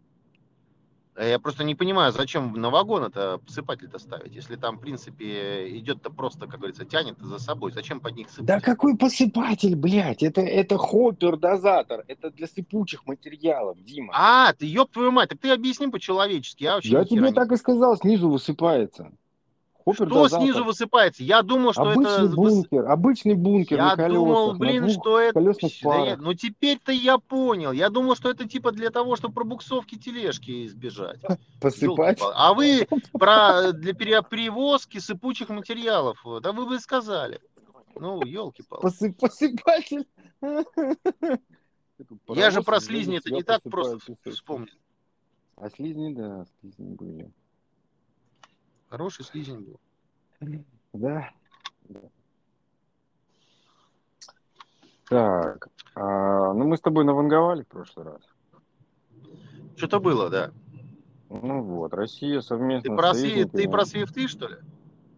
Э, 1.15 1.29
я 1.29 1.39
просто 1.39 1.63
не 1.63 1.75
понимаю, 1.75 2.11
зачем 2.11 2.53
на 2.53 2.69
вагон 2.69 3.03
это 3.03 3.37
посыпатель-то 3.37 3.99
ставить, 3.99 4.35
если 4.35 4.55
там, 4.55 4.77
в 4.77 4.81
принципе, 4.81 5.77
идет-то 5.77 6.09
просто, 6.09 6.47
как 6.47 6.59
говорится, 6.59 6.85
тянет 6.85 7.17
за 7.19 7.39
собой. 7.39 7.71
Зачем 7.71 7.99
под 7.99 8.15
них 8.15 8.29
сыпать? 8.29 8.45
Да 8.45 8.59
какой 8.59 8.97
посыпатель, 8.97 9.75
блядь? 9.75 10.23
Это, 10.23 10.41
это 10.41 10.77
хоппер-дозатор. 10.77 12.03
Это 12.07 12.31
для 12.31 12.47
сыпучих 12.47 13.05
материалов, 13.05 13.81
Дима. 13.81 14.13
А, 14.15 14.53
ты, 14.53 14.65
ёб 14.65 14.91
твою 14.91 15.11
мать, 15.11 15.29
так 15.29 15.39
ты 15.39 15.51
объясни 15.51 15.87
по-человечески. 15.87 16.63
Я, 16.63 16.79
я 16.81 17.05
тебе 17.05 17.31
так 17.31 17.51
и 17.51 17.57
сказал, 17.57 17.95
снизу 17.97 18.29
высыпается. 18.29 19.11
Хоппер 19.85 20.07
что 20.07 20.27
снизу 20.29 20.63
высыпается? 20.63 21.23
Я 21.23 21.43
думал, 21.43 21.71
что 21.73 21.83
обычный 21.83 22.25
это... 22.25 22.35
бункер, 22.35 22.85
обычный 22.87 23.35
бункер 23.35 23.77
Я 23.77 23.85
на 23.85 23.95
колесах, 23.95 24.13
думал, 24.13 24.53
блин, 24.55 24.89
что 24.89 25.19
это... 25.19 25.39
Да 25.39 26.17
ну 26.17 26.33
теперь-то 26.33 26.91
я 26.91 27.19
понял. 27.19 27.71
Я 27.71 27.89
думал, 27.89 28.15
что 28.15 28.31
это 28.31 28.49
типа 28.49 28.71
для 28.71 28.89
того, 28.89 29.15
чтобы 29.15 29.35
пробуксовки 29.35 29.95
тележки 29.95 30.65
избежать. 30.65 31.21
Посыпать? 31.61 32.19
А 32.19 32.55
вы 32.55 32.87
про 33.13 33.73
для 33.73 33.93
перевозки 33.93 34.97
сыпучих 34.97 35.49
материалов, 35.49 36.17
да 36.41 36.51
вы 36.51 36.65
бы 36.65 36.79
сказали. 36.79 37.39
Ну, 37.93 38.23
елки-палки. 38.25 38.81
Посып, 38.81 39.17
посыпатель. 39.19 40.07
Я 42.27 42.49
же 42.49 42.63
про 42.63 42.79
слизни 42.79 43.17
это 43.17 43.31
не 43.31 43.43
так 43.43 43.61
просто 43.61 44.15
вспомнил. 44.25 44.73
А 45.57 45.69
слизни, 45.69 46.11
да, 46.13 46.45
слизни 46.59 46.95
были. 46.95 47.31
Хороший 48.95 49.25
слизень 49.25 49.59
был. 49.59 49.79
Да. 50.93 51.29
да. 51.89 51.99
Так, 55.09 55.67
а, 55.95 56.53
ну 56.53 56.63
мы 56.63 56.77
с 56.77 56.79
тобой 56.79 57.03
наванговали 57.03 57.63
в 57.63 57.67
прошлый 57.67 58.05
раз. 58.05 58.21
Что-то 59.75 59.99
было, 59.99 60.29
да. 60.29 60.51
Ну 61.29 61.61
вот, 61.61 61.93
Россия 61.93 62.39
совместно 62.39 62.91
ты 62.91 62.95
про, 62.95 63.13
с 63.13 63.19
союзниками... 63.19 63.61
Ты 63.63 63.69
про 63.69 63.81
SWIFT, 63.81 64.27
что 64.29 64.47
ли? 64.47 64.55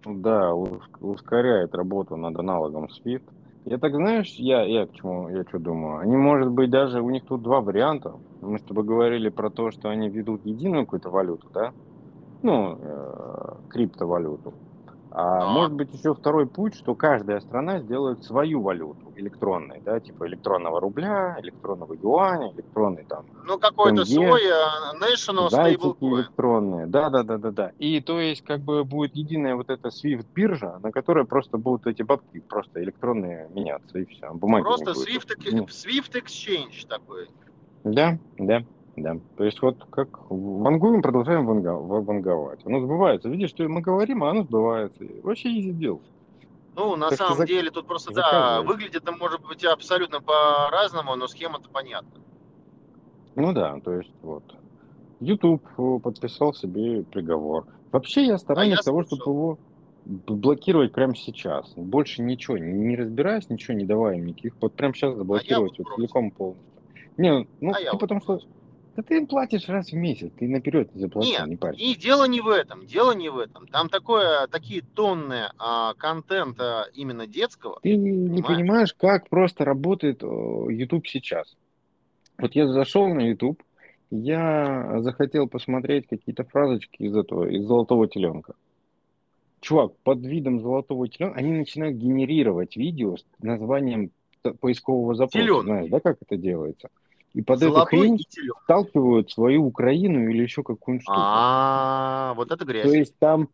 Да, 0.05 0.55
ускоряет 0.55 1.75
работу 1.75 2.15
над 2.15 2.35
аналогом 2.35 2.85
SWIFT. 2.85 3.31
Я 3.65 3.77
так, 3.77 3.93
знаешь, 3.93 4.33
я, 4.37 4.63
я 4.63 4.87
к 4.87 4.93
чему, 4.93 5.29
я 5.29 5.43
что 5.43 5.59
думаю, 5.59 5.99
они, 5.99 6.15
может 6.15 6.49
быть, 6.49 6.71
даже, 6.71 6.99
у 6.99 7.11
них 7.11 7.25
тут 7.25 7.43
два 7.43 7.61
варианта. 7.61 8.15
Мы 8.41 8.57
с 8.57 8.63
тобой 8.63 8.85
говорили 8.85 9.29
про 9.29 9.51
то, 9.51 9.69
что 9.69 9.89
они 9.89 10.09
ведут 10.09 10.43
единую 10.47 10.85
какую-то 10.85 11.11
валюту, 11.11 11.47
да? 11.53 11.73
Ну, 12.41 12.77
э, 12.81 13.55
криптовалюту. 13.69 14.53
А 15.19 15.47
может 15.47 15.73
быть 15.73 15.91
еще 15.93 16.13
второй 16.13 16.45
путь, 16.45 16.75
что 16.75 16.93
каждая 16.93 17.39
страна 17.39 17.79
сделает 17.79 18.23
свою 18.23 18.61
валюту 18.61 19.11
электронной, 19.15 19.81
да, 19.83 19.99
типа 19.99 20.27
электронного 20.27 20.79
рубля, 20.79 21.35
электронного 21.39 21.93
юаня, 21.93 22.51
электронный 22.53 23.03
там. 23.03 23.25
Ну 23.45 23.57
какой-то 23.57 24.05
свой 24.05 24.41
uh, 24.43 24.99
national 25.01 25.49
stablecoin. 25.49 26.15
электронные, 26.17 26.85
да, 26.85 27.09
да, 27.09 27.23
да, 27.23 27.37
да, 27.37 27.49
да. 27.49 27.71
И 27.79 27.99
то 28.01 28.19
есть 28.19 28.43
как 28.43 28.61
бы 28.61 28.83
будет 28.83 29.15
единая 29.15 29.55
вот 29.55 29.71
эта 29.71 29.87
SWIFT 29.87 30.27
биржа, 30.35 30.77
на 30.83 30.91
которой 30.91 31.25
просто 31.25 31.57
будут 31.57 31.87
эти 31.87 32.03
бабки 32.03 32.39
просто 32.39 32.83
электронные 32.83 33.49
меняться 33.49 33.97
и 33.97 34.05
все. 34.05 34.31
Бумаги 34.33 34.65
просто 34.65 34.91
SWIFT, 34.91 35.35
SWIFT 35.67 36.21
exchange 36.21 36.87
такой. 36.87 37.27
Да, 37.83 38.19
да. 38.37 38.63
Да. 38.97 39.15
То 39.37 39.43
есть 39.43 39.61
вот 39.61 39.77
как 39.91 40.09
вангуем, 40.29 41.03
продолжаем 41.03 41.45
ванговать. 41.45 42.65
Оно 42.65 42.81
сбывается. 42.81 43.29
Видишь, 43.29 43.51
что 43.51 43.67
мы 43.69 43.81
говорим, 43.81 44.23
а 44.23 44.31
оно 44.31 44.43
сбывается. 44.43 45.05
вообще 45.21 45.49
изи 45.59 45.71
дел. 45.71 46.01
Ну, 46.75 46.95
на 46.95 47.09
так 47.09 47.17
самом 47.17 47.45
деле, 47.45 47.71
тут 47.71 47.87
просто, 47.87 48.13
да, 48.13 48.61
выглядит 48.61 49.03
это 49.03 49.11
может 49.11 49.41
быть 49.41 49.63
абсолютно 49.65 50.21
по-разному, 50.21 51.15
но 51.15 51.27
схема-то 51.27 51.69
понятна. 51.69 52.21
Ну 53.35 53.53
да, 53.53 53.79
то 53.83 53.93
есть 53.93 54.11
вот. 54.21 54.43
YouTube 55.19 55.63
э, 55.77 55.99
подписал 56.03 56.53
себе 56.53 57.03
приговор. 57.03 57.65
Вообще 57.91 58.25
я 58.25 58.37
сторонник 58.37 58.79
а 58.79 58.83
того, 58.83 59.03
чтобы 59.03 59.23
его 59.25 59.59
блокировать 60.05 60.91
прямо 60.91 61.15
сейчас. 61.15 61.71
Больше 61.75 62.21
ничего, 62.21 62.57
не 62.57 62.95
разбираясь, 62.95 63.49
ничего 63.49 63.75
не 63.75 63.85
давая 63.85 64.17
никаких. 64.17 64.53
Вот 64.61 64.73
прямо 64.73 64.93
сейчас 64.93 65.13
а 65.13 65.17
заблокировать 65.17 65.79
а 65.79 65.83
вот 65.83 65.95
целиком 65.95 66.31
полностью. 66.31 66.65
Не, 67.17 67.47
ну, 67.59 67.71
а 67.71 67.91
ты 67.91 67.97
потому 67.97 68.21
что 68.21 68.39
да 68.97 69.03
ты 69.03 69.17
им 69.17 69.27
платишь 69.27 69.69
раз 69.69 69.91
в 69.91 69.93
месяц, 69.93 70.31
ты 70.39 70.47
наперед 70.47 70.93
не 70.95 71.01
заплатил, 71.01 71.31
Нет, 71.31 71.47
не 71.47 71.55
парься. 71.55 71.79
И 71.79 71.93
дело 71.93 72.27
не 72.27 72.41
в 72.41 72.47
этом, 72.47 72.87
дело 72.87 73.11
не 73.11 73.29
в 73.29 73.37
этом. 73.37 73.67
Там 73.67 73.89
такое, 73.89 74.47
такие 74.47 74.81
тонны 74.81 75.51
а, 75.59 75.93
контента 75.93 76.89
именно 76.95 77.27
детского. 77.27 77.79
Ты 77.83 77.93
понимаешь? 77.93 78.31
не 78.31 78.41
понимаешь, 78.41 78.93
как 78.95 79.29
просто 79.29 79.65
работает 79.65 80.23
YouTube 80.23 81.05
сейчас. 81.05 81.55
Вот 82.39 82.53
я 82.53 82.67
зашел 82.67 83.07
на 83.07 83.21
YouTube, 83.21 83.61
я 84.09 84.99
захотел 85.01 85.47
посмотреть 85.47 86.07
какие-то 86.07 86.43
фразочки 86.43 87.03
из 87.03 87.15
этого, 87.15 87.47
из 87.47 87.65
золотого 87.65 88.07
теленка. 88.07 88.55
Чувак, 89.61 89.91
под 90.03 90.25
видом 90.25 90.59
золотого 90.59 91.07
теленка 91.07 91.37
они 91.37 91.51
начинают 91.51 91.97
генерировать 91.97 92.75
видео 92.75 93.17
с 93.17 93.25
названием 93.37 94.09
поискового 94.59 95.13
запроса. 95.13 95.37
Теленок. 95.37 95.65
Знаешь, 95.65 95.89
да, 95.91 95.99
как 95.99 96.17
это 96.19 96.35
делается? 96.35 96.89
И 97.33 97.41
под 97.41 97.59
Золотой 97.59 97.99
эту 97.99 98.17
хрень 98.17 98.25
сталкивают 98.63 99.31
свою 99.31 99.65
Украину 99.65 100.29
или 100.29 100.41
еще 100.41 100.63
какую-нибудь 100.63 101.03
штуку. 101.03 101.19
А, 101.19 102.33
вот 102.35 102.51
это 102.51 102.65
грязь. 102.65 102.83
То 102.83 102.93
есть 102.93 103.17
там 103.19 103.49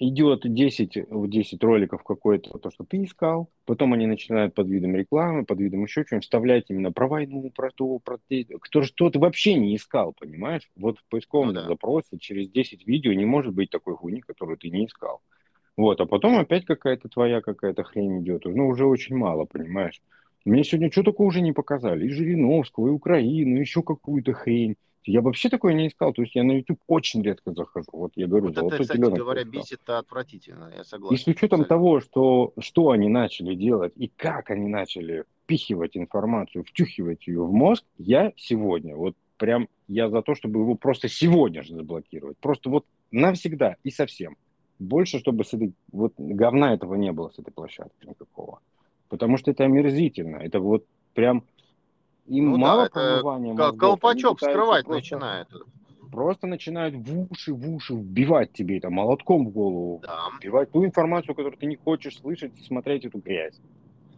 идет 0.00 0.40
10, 0.42 1.10
в 1.10 1.28
10 1.28 1.62
роликов 1.62 2.02
какое-то, 2.02 2.58
то, 2.58 2.70
что 2.70 2.84
ты 2.84 3.04
искал, 3.04 3.50
потом 3.66 3.92
они 3.92 4.06
начинают 4.06 4.54
под 4.54 4.66
видом 4.68 4.96
рекламы, 4.96 5.44
под 5.44 5.60
видом 5.60 5.84
еще 5.84 6.04
чего-нибудь 6.04 6.24
вставлять 6.24 6.64
именно 6.70 6.90
про 6.90 7.06
войну, 7.06 7.52
про 7.54 7.70
то, 7.70 7.98
про 7.98 8.16
то, 8.16 8.44
кто, 8.60 8.82
что 8.82 9.10
ты 9.10 9.18
вообще 9.18 9.54
не 9.54 9.76
искал, 9.76 10.14
понимаешь? 10.18 10.68
Вот 10.74 10.98
в 10.98 11.04
поисковом 11.10 11.48
ну, 11.48 11.52
да. 11.52 11.66
запросе 11.66 12.18
через 12.18 12.48
10 12.48 12.86
видео 12.86 13.12
не 13.12 13.26
может 13.26 13.54
быть 13.54 13.70
такой 13.70 13.94
хуйни, 13.94 14.22
которую 14.22 14.56
ты 14.56 14.70
не 14.70 14.86
искал. 14.86 15.20
Вот, 15.76 16.00
а 16.00 16.06
потом 16.06 16.38
опять 16.38 16.64
какая-то 16.64 17.08
твоя 17.08 17.42
какая-то 17.42 17.84
хрень 17.84 18.22
идет, 18.22 18.44
ну 18.46 18.68
уже 18.68 18.86
очень 18.86 19.16
мало, 19.16 19.44
понимаешь? 19.44 20.00
Мне 20.44 20.64
сегодня 20.64 20.90
что 20.90 21.02
такого 21.02 21.28
уже 21.28 21.40
не 21.40 21.52
показали. 21.52 22.06
И 22.06 22.10
Жириновского, 22.10 22.88
и 22.88 22.90
Украину, 22.90 23.56
и 23.56 23.60
еще 23.60 23.82
какую-то 23.82 24.32
хрень. 24.32 24.76
Я 25.04 25.22
вообще 25.22 25.48
такое 25.48 25.72
не 25.72 25.88
искал. 25.88 26.12
То 26.12 26.22
есть 26.22 26.34
я 26.34 26.44
на 26.44 26.52
YouTube 26.52 26.80
очень 26.86 27.22
редко 27.22 27.52
захожу. 27.52 27.88
Вот 27.92 28.12
я 28.16 28.26
говорю, 28.26 28.48
вот 28.48 28.58
это, 28.58 28.82
кстати 28.82 28.98
говоря, 28.98 29.44
бесит 29.44 29.80
отвратительно, 29.88 30.70
я 30.76 30.84
согласен. 30.84 31.14
И 31.14 31.18
с 31.18 31.26
учетом 31.26 31.62
абсолютно. 31.62 31.76
того, 31.76 32.00
что, 32.00 32.52
что 32.58 32.90
они 32.90 33.08
начали 33.08 33.54
делать 33.54 33.92
и 33.96 34.10
как 34.14 34.50
они 34.50 34.68
начали 34.68 35.24
впихивать 35.42 35.96
информацию, 35.96 36.64
втюхивать 36.64 37.26
ее 37.26 37.44
в 37.44 37.52
мозг, 37.52 37.84
я 37.98 38.32
сегодня, 38.36 38.94
вот 38.94 39.16
прям 39.36 39.68
я 39.88 40.10
за 40.10 40.22
то, 40.22 40.34
чтобы 40.34 40.60
его 40.60 40.74
просто 40.74 41.08
сегодня 41.08 41.62
же 41.62 41.74
заблокировать. 41.74 42.36
Просто 42.38 42.68
вот 42.70 42.84
навсегда 43.10 43.76
и 43.82 43.90
совсем. 43.90 44.36
Больше, 44.78 45.18
чтобы 45.18 45.44
с 45.44 45.52
этой, 45.52 45.72
вот 45.92 46.12
говна 46.18 46.74
этого 46.74 46.94
не 46.94 47.12
было 47.12 47.30
с 47.30 47.38
этой 47.38 47.52
площадки 47.52 48.06
никакого 48.06 48.60
потому 49.10 49.36
что 49.36 49.50
это 49.50 49.64
омерзительно. 49.64 50.36
Это 50.36 50.60
вот 50.60 50.86
прям 51.12 51.44
им 52.26 52.52
ну, 52.52 52.56
мало 52.56 52.88
да, 52.94 53.18
промывания 53.20 53.52
мозгов. 53.52 53.78
Колпачок 53.78 54.40
скрывать 54.40 54.86
просто, 54.86 54.92
начинает. 54.92 55.48
Просто 56.10 56.46
начинают 56.46 56.94
в 56.94 57.30
уши, 57.30 57.52
в 57.52 57.74
уши 57.74 57.94
вбивать 57.94 58.52
тебе 58.52 58.78
это 58.78 58.88
молотком 58.88 59.46
в 59.46 59.50
голову. 59.50 60.00
Да. 60.02 60.30
Вбивать 60.38 60.70
ту 60.70 60.84
информацию, 60.84 61.34
которую 61.34 61.58
ты 61.58 61.66
не 61.66 61.76
хочешь 61.76 62.18
слышать, 62.18 62.52
смотреть 62.64 63.04
эту 63.04 63.18
грязь. 63.18 63.60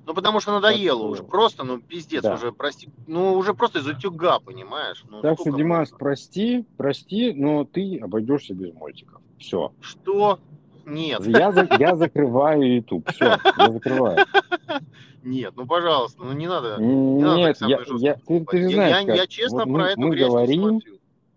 Ну, 0.05 0.15
потому 0.15 0.41
что 0.41 0.53
надоело 0.53 1.03
так, 1.03 1.11
уже. 1.11 1.23
Просто, 1.23 1.65
ну, 1.65 1.79
пиздец, 1.79 2.23
да. 2.23 2.35
уже, 2.35 2.53
прости. 2.53 2.89
Ну, 3.07 3.35
уже 3.35 3.55
просто 3.55 3.79
из 3.79 3.87
утюга, 3.87 4.41
понимаешь? 4.41 5.05
Ну, 5.09 5.23
так 5.23 5.39
что, 5.41 5.53
Димас, 5.53 5.91
можно? 5.91 5.99
прости, 5.99 6.67
прости, 6.77 7.33
но 7.33 7.65
ты 7.65 7.99
обойдешься 7.99 8.53
без 8.53 8.75
мультиков. 8.75 9.23
Все. 9.39 9.73
Что? 9.81 10.41
Нет. 10.85 11.25
Я, 11.27 11.53
я 11.79 11.97
закрываю 11.97 12.77
YouTube. 12.77 13.09
Все, 13.13 13.37
я 13.59 13.71
закрываю. 13.71 14.27
Нет, 15.23 15.55
ну 15.57 15.67
пожалуйста, 15.67 16.25
ну 16.25 16.33
не 16.33 16.49
надо. 16.49 16.79
Не 16.81 16.95
Нет, 17.23 17.61
надо 17.61 17.73
я, 17.73 17.79
я, 17.99 18.15
ты, 18.15 18.45
ты 18.45 18.63
же 18.63 18.71
знаешь, 18.71 19.07
я, 19.07 19.15
я 19.15 19.27
честно 19.29 19.65
вот 19.65 19.75
про 19.75 19.93
мы, 19.97 20.09
мы 20.09 20.17
говорим, 20.17 20.81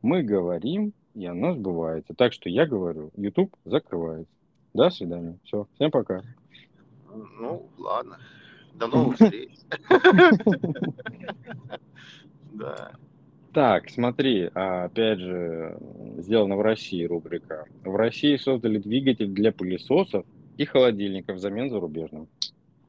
мы 0.01 0.23
говорим, 0.23 0.93
и 1.13 1.25
оно 1.25 1.53
сбывается. 1.53 2.15
Так 2.15 2.34
что 2.34 2.49
я 2.49 2.65
говорю, 2.65 3.12
YouTube 3.15 3.55
закрывается. 3.63 4.34
До 4.73 4.89
свидания. 4.89 5.38
Все, 5.43 5.67
всем 5.75 5.91
пока. 5.91 6.23
Ну, 7.39 7.69
ладно. 7.77 8.17
До 8.73 8.88
новых 8.88 9.15
встреч. 9.15 9.51
Да. 12.53 12.91
Так, 13.56 13.89
смотри, 13.89 14.52
а, 14.54 14.84
опять 14.84 15.18
же, 15.18 15.78
сделано 16.18 16.58
в 16.58 16.62
России 16.62 17.06
рубрика. 17.06 17.65
В 17.86 17.96
России 17.96 18.36
создали 18.36 18.80
двигатель 18.80 19.28
для 19.30 19.54
пылесосов 19.54 20.26
и 20.58 20.65
холодильников 20.65 21.38
взамен 21.38 21.70
зарубежным. 21.70 22.28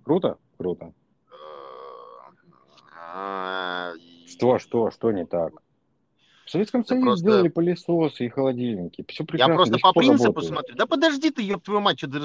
Круто? 0.02 0.38
Круто. 0.58 0.92
А, 3.00 3.92
что, 4.26 4.58
что, 4.58 4.90
что 4.90 5.12
не 5.12 5.24
так? 5.24 5.52
В 6.46 6.50
Советском 6.50 6.84
Союзе 6.84 7.04
просто... 7.04 7.22
сделали 7.22 7.48
пылесосы 7.48 8.26
и 8.26 8.28
холодильники. 8.28 9.04
Все 9.06 9.24
прекрасно. 9.24 9.52
Я 9.52 9.56
просто 9.56 9.78
по 9.78 9.92
принципу 9.92 10.40
смотрю. 10.40 10.74
Да 10.74 10.86
подожди 10.86 11.30
ты, 11.30 11.42
ёб 11.42 11.62
твою 11.62 11.80
мать, 11.80 11.98
что 11.98 12.10
ты 12.10 12.18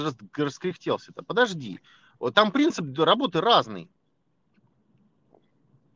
раскряхтелся-то? 0.44 1.22
Подожди. 1.22 1.80
Вот 2.18 2.34
там 2.34 2.52
принцип 2.52 2.88
работы 2.98 3.40
разный. 3.40 3.88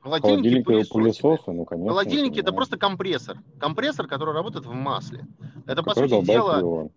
Холодильники, 0.06 0.64
Холодильник 0.64 0.90
пылесосы, 0.90 1.52
ну, 1.52 1.66
конечно. 1.66 1.90
Холодильники 1.90 2.40
это 2.40 2.54
просто 2.54 2.78
компрессор. 2.78 3.40
Компрессор, 3.60 4.06
который 4.06 4.36
работает 4.36 4.68
в 4.68 4.72
масле. 4.72 5.26
Это, 5.66 5.82
по 5.82 5.96
сути 5.96 6.24
дела... 6.24 6.90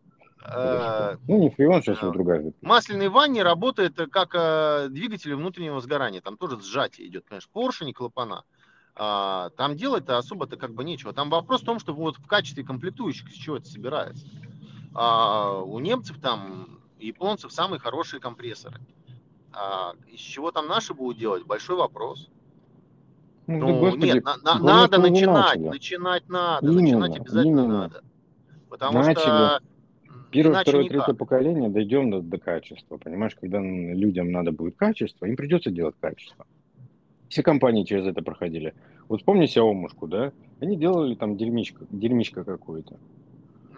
Э, 0.45 1.17
ну, 1.27 1.39
не 1.39 1.49
фреон, 1.49 1.83
сейчас 1.83 2.03
э, 2.03 2.13
другая 2.13 2.43
жидкость. 2.43 3.09
Ванне 3.09 3.43
работает 3.43 3.97
как 4.13 4.35
э, 4.35 4.89
двигатель 4.91 5.35
внутреннего 5.35 5.81
сгорания. 5.81 6.21
Там 6.21 6.37
тоже 6.37 6.61
сжатие 6.61 7.09
идет, 7.09 7.25
понимаешь, 7.25 7.49
поршень 7.49 7.89
и 7.89 7.93
клапана. 7.95 8.45
А, 8.95 9.51
там 9.57 9.75
делать-то 9.75 10.19
особо-то 10.19 10.59
как 10.59 10.75
бы 10.75 10.85
нечего. 10.85 11.15
Там 11.15 11.31
вопрос 11.31 11.63
в 11.63 11.65
том, 11.65 11.79
что 11.79 11.95
вот 11.95 12.19
в 12.19 12.27
качестве 12.27 12.63
комплектующих, 12.63 13.31
с 13.31 13.35
чего 13.35 13.57
это 13.57 13.67
собирается. 13.67 14.27
А, 14.95 15.63
у 15.63 15.79
немцев 15.79 16.21
там, 16.21 16.81
японцев 16.99 17.53
самые 17.53 17.81
хорошие 17.81 18.21
компрессоры. 18.21 18.79
А, 19.53 19.95
из 20.09 20.21
чего 20.21 20.51
там 20.51 20.69
наши 20.69 20.93
будут 20.93 21.17
делать, 21.17 21.47
большой 21.47 21.77
вопрос. 21.77 22.29
Ну, 23.49 23.59
ну 23.61 23.81
господи, 23.81 24.13
нет, 24.13 24.25
на, 24.25 24.37
на, 24.37 24.59
надо 24.59 24.99
начинать, 24.99 25.57
начали. 25.57 25.69
начинать 25.69 26.29
надо, 26.29 26.67
именно, 26.67 26.83
начинать 26.83 27.17
обязательно 27.21 27.61
именно. 27.61 27.79
надо. 27.79 28.03
Потому 28.69 28.99
начали. 28.99 29.21
что 29.21 29.61
Первое, 30.31 30.61
второе, 30.61 30.85
никак. 30.85 31.07
третье 31.07 31.19
поколение 31.19 31.71
дойдем 31.71 32.11
до, 32.11 32.21
до 32.21 32.37
качества. 32.39 32.99
Понимаешь, 32.99 33.35
когда 33.35 33.59
людям 33.61 34.31
надо 34.31 34.53
будет 34.53 34.77
качество, 34.77 35.25
им 35.25 35.35
придется 35.37 35.71
делать 35.71 35.95
качество. 35.99 36.47
Все 37.31 37.43
компании 37.43 37.85
через 37.85 38.07
это 38.07 38.23
проходили. 38.23 38.75
Вот 39.09 39.21
вспомни 39.21 39.47
Xiaomi, 39.47 39.89
да? 40.09 40.33
Они 40.61 40.77
делали 40.77 41.15
там 41.15 41.39
дерьмичко, 41.39 41.87
дерьмичко 41.91 42.45
какое-то. 42.45 42.99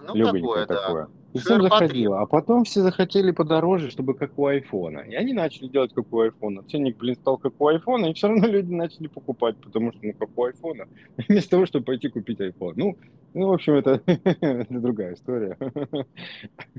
Ну, 0.08 0.14
Легонькое 0.16 0.66
такое, 0.66 0.66
такое. 0.66 1.08
И 1.32 1.38
всем 1.38 1.62
заходило. 1.62 2.20
А 2.20 2.26
потом 2.26 2.64
все 2.64 2.82
захотели 2.82 3.30
подороже, 3.30 3.90
чтобы 3.90 4.14
как 4.14 4.38
у 4.38 4.46
айфона. 4.46 5.00
И 5.00 5.14
они 5.14 5.32
начали 5.32 5.68
делать 5.68 5.92
как 5.94 6.12
у 6.12 6.20
айфона. 6.20 6.62
Ценник, 6.64 6.96
блин, 6.96 7.14
стал 7.14 7.38
как 7.38 7.60
у 7.60 7.68
айфона, 7.68 8.06
и 8.06 8.14
все 8.14 8.28
равно 8.28 8.48
люди 8.48 8.72
начали 8.72 9.06
покупать, 9.06 9.56
потому 9.58 9.92
что, 9.92 10.00
ну, 10.02 10.12
как 10.14 10.28
у 10.36 10.44
айфона. 10.44 10.88
Вместо 11.28 11.50
того, 11.50 11.66
чтобы 11.66 11.84
пойти 11.84 12.08
купить 12.08 12.40
айфон. 12.40 12.74
Ну, 12.76 12.98
ну 13.34 13.48
в 13.48 13.52
общем, 13.52 13.74
это, 13.74 14.02
это 14.06 14.80
другая 14.80 15.14
история. 15.14 15.56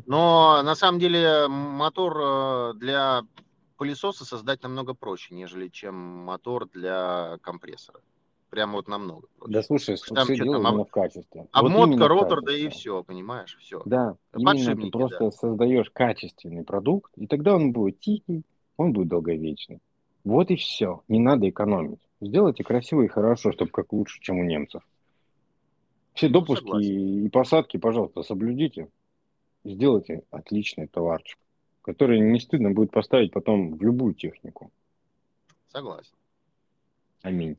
Но, 0.06 0.62
на 0.64 0.76
самом 0.76 1.00
деле, 1.00 1.48
мотор 1.48 2.18
э, 2.20 2.74
для 2.76 3.22
пылесоса 3.78 4.26
создать 4.26 4.64
намного 4.64 4.94
проще, 4.94 5.34
нежели 5.34 5.70
чем 5.70 5.96
мотор 5.96 6.68
для 6.70 7.38
компрессора. 7.42 8.00
Прямо 8.52 8.74
вот 8.74 8.88
намного. 8.88 9.28
Проще. 9.40 9.54
Да 9.54 9.64
слушай, 9.64 9.98
там 10.14 10.26
все 10.26 10.36
дело 10.36 10.62
там, 10.62 10.84
в 10.84 10.90
качестве. 10.90 11.48
Обмотка, 11.52 12.02
вот 12.02 12.08
ротор, 12.08 12.42
да 12.44 12.56
и 12.56 12.70
все, 12.70 13.04
понимаешь, 13.04 13.58
все. 13.60 13.82
Да, 13.86 14.16
именно 14.38 14.76
ты 14.76 14.92
просто 14.92 15.26
да. 15.26 15.32
создаешь 15.32 15.90
качественный 15.90 16.64
продукт, 16.64 17.12
и 17.16 17.26
тогда 17.26 17.56
он 17.56 17.72
будет 17.72 18.00
тихий, 18.00 18.44
он 18.78 18.94
будет 18.94 19.08
долговечный. 19.08 19.80
Вот 20.24 20.52
и 20.52 20.56
все. 20.58 21.02
Не 21.08 21.20
надо 21.20 21.50
экономить. 21.50 22.02
Сделайте 22.20 22.64
красиво 22.64 23.02
и 23.02 23.08
хорошо, 23.08 23.52
чтобы 23.52 23.72
как 23.72 23.92
лучше, 23.92 24.20
чем 24.22 24.38
у 24.38 24.44
немцев. 24.44 24.84
Все 26.14 26.28
ну, 26.28 26.34
допуски 26.34 26.64
Согласен. 26.64 27.26
и 27.26 27.30
посадки, 27.30 27.78
пожалуйста, 27.78 28.22
соблюдите. 28.22 28.90
Сделайте 29.64 30.24
отличный 30.30 30.88
товарчик 30.88 31.40
который 31.82 32.20
не 32.20 32.40
стыдно 32.40 32.72
будет 32.72 32.92
поставить 32.92 33.32
потом 33.32 33.76
в 33.76 33.82
любую 33.82 34.14
технику. 34.14 34.72
Согласен. 35.68 36.14
Аминь. 37.22 37.58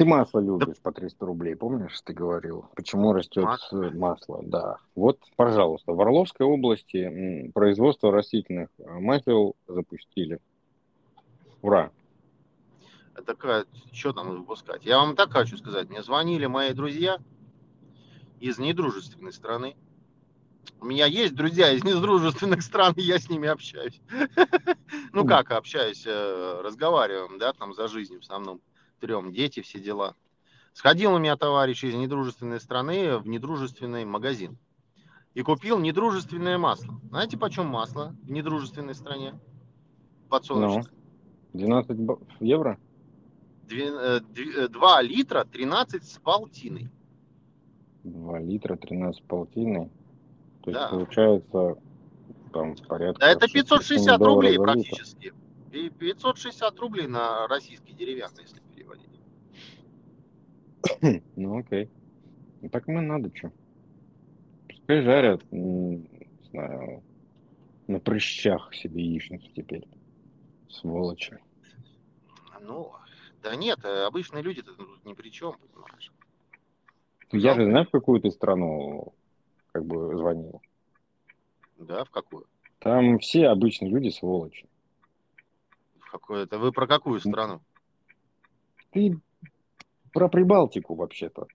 Ты 0.00 0.06
масло 0.06 0.40
любишь 0.40 0.76
да. 0.76 0.82
по 0.82 0.92
300 0.92 1.26
рублей, 1.26 1.54
помнишь, 1.54 2.00
ты 2.00 2.14
говорил? 2.14 2.64
Почему 2.74 3.12
растет 3.12 3.44
масло? 3.44 3.90
масло? 3.90 4.40
Да. 4.42 4.78
Вот, 4.94 5.18
пожалуйста, 5.36 5.92
в 5.92 6.00
Орловской 6.00 6.46
области 6.46 7.50
производство 7.52 8.10
растительных 8.10 8.70
э, 8.78 8.98
масел 8.98 9.56
запустили. 9.68 10.38
Ура! 11.60 11.90
Это 13.14 13.66
что 13.92 14.14
там 14.14 14.30
выпускать? 14.30 14.86
Я 14.86 14.96
вам 14.96 15.16
так 15.16 15.32
хочу 15.32 15.58
сказать. 15.58 15.90
Мне 15.90 16.02
звонили 16.02 16.46
мои 16.46 16.72
друзья 16.72 17.18
из 18.40 18.58
недружественной 18.58 19.34
страны 19.34 19.76
у 20.80 20.86
меня 20.86 21.04
есть 21.04 21.34
друзья 21.34 21.72
из 21.72 21.84
недружественных 21.84 22.62
стран, 22.62 22.94
и 22.96 23.02
я 23.02 23.18
с 23.18 23.28
ними 23.28 23.48
общаюсь. 23.48 24.00
Ну 25.12 25.24
как 25.24 25.50
общаюсь, 25.50 26.04
э, 26.06 26.60
разговариваем, 26.64 27.38
да, 27.38 27.52
там 27.52 27.74
за 27.74 27.88
жизнь 27.88 28.16
в 28.16 28.22
основном 28.22 28.60
трем, 29.00 29.32
дети, 29.32 29.60
все 29.60 29.80
дела. 29.80 30.14
Сходил 30.72 31.14
у 31.14 31.18
меня 31.18 31.36
товарищ 31.36 31.82
из 31.82 31.94
недружественной 31.94 32.60
страны 32.60 33.18
в 33.18 33.26
недружественный 33.26 34.04
магазин 34.04 34.56
и 35.34 35.42
купил 35.42 35.78
недружественное 35.78 36.58
масло. 36.58 37.00
Знаете, 37.08 37.36
почем 37.36 37.66
масло 37.66 38.14
в 38.22 38.30
недружественной 38.30 38.94
стране? 38.94 39.38
Подсолнечное. 40.28 40.92
Ну, 41.52 41.58
12 41.58 41.98
евро? 42.40 42.78
2, 43.68 44.20
2 44.68 45.00
э, 45.00 45.04
литра 45.04 45.44
13 45.44 46.04
с 46.04 46.18
полтиной. 46.18 46.88
2 48.04 48.38
литра 48.40 48.76
13 48.76 49.22
с 49.22 49.26
полтиной? 49.26 49.90
То 50.62 50.70
да. 50.70 50.80
есть 50.80 50.90
получается 50.90 51.76
там 52.52 52.76
порядка... 52.88 53.20
Да 53.20 53.30
это 53.30 53.48
560 53.48 54.20
рублей 54.20 54.58
практически. 54.58 55.32
И 55.72 55.88
560 55.88 56.78
рублей 56.80 57.06
на 57.06 57.46
российский 57.46 57.92
деревянный, 57.92 58.42
если. 58.42 58.59
Ну 61.36 61.58
окей. 61.58 61.88
Ну, 62.60 62.68
так 62.68 62.86
мы 62.88 63.00
надо 63.00 63.34
что. 63.34 63.52
Пускай 64.68 65.02
жарят, 65.02 65.42
не 65.50 66.06
знаю, 66.50 67.02
на 67.86 68.00
прыщах 68.00 68.74
себе 68.74 69.02
яичницу 69.02 69.50
теперь. 69.54 69.86
Сволочи. 70.68 71.38
Ну, 72.60 72.92
да 73.42 73.56
нет, 73.56 73.78
э, 73.84 74.04
обычные 74.04 74.42
люди-то 74.42 74.74
тут 74.74 75.04
ни 75.04 75.14
при 75.14 75.30
чем, 75.30 75.56
понимаешь. 75.58 76.12
Я 77.32 77.54
же 77.54 77.64
знаю, 77.64 77.86
в 77.86 77.90
какую 77.90 78.20
ты 78.20 78.30
страну 78.30 79.14
как 79.72 79.84
бы 79.84 80.16
звонил. 80.16 80.60
Да, 81.78 82.04
в 82.04 82.10
какую? 82.10 82.46
Там 82.80 83.18
все 83.18 83.48
обычные 83.48 83.90
люди 83.90 84.10
сволочи. 84.10 84.68
В 85.98 86.10
какую? 86.10 86.40
Это 86.40 86.58
вы 86.58 86.72
про 86.72 86.86
какую 86.86 87.20
страну? 87.20 87.60
Ты 88.90 89.18
про 90.12 90.28
Прибалтику 90.28 90.94
вообще-то. 90.94 91.46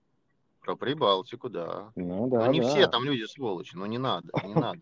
Про 0.60 0.76
Прибалтику, 0.76 1.48
да. 1.48 1.92
Ну 1.94 2.28
да. 2.28 2.46
Но 2.46 2.52
не 2.52 2.60
да. 2.60 2.68
все 2.68 2.86
там 2.88 3.04
люди 3.04 3.24
сволочи, 3.24 3.76
но 3.76 3.86
не 3.86 3.98
надо, 3.98 4.28
не 4.44 4.54
надо. 4.60 4.80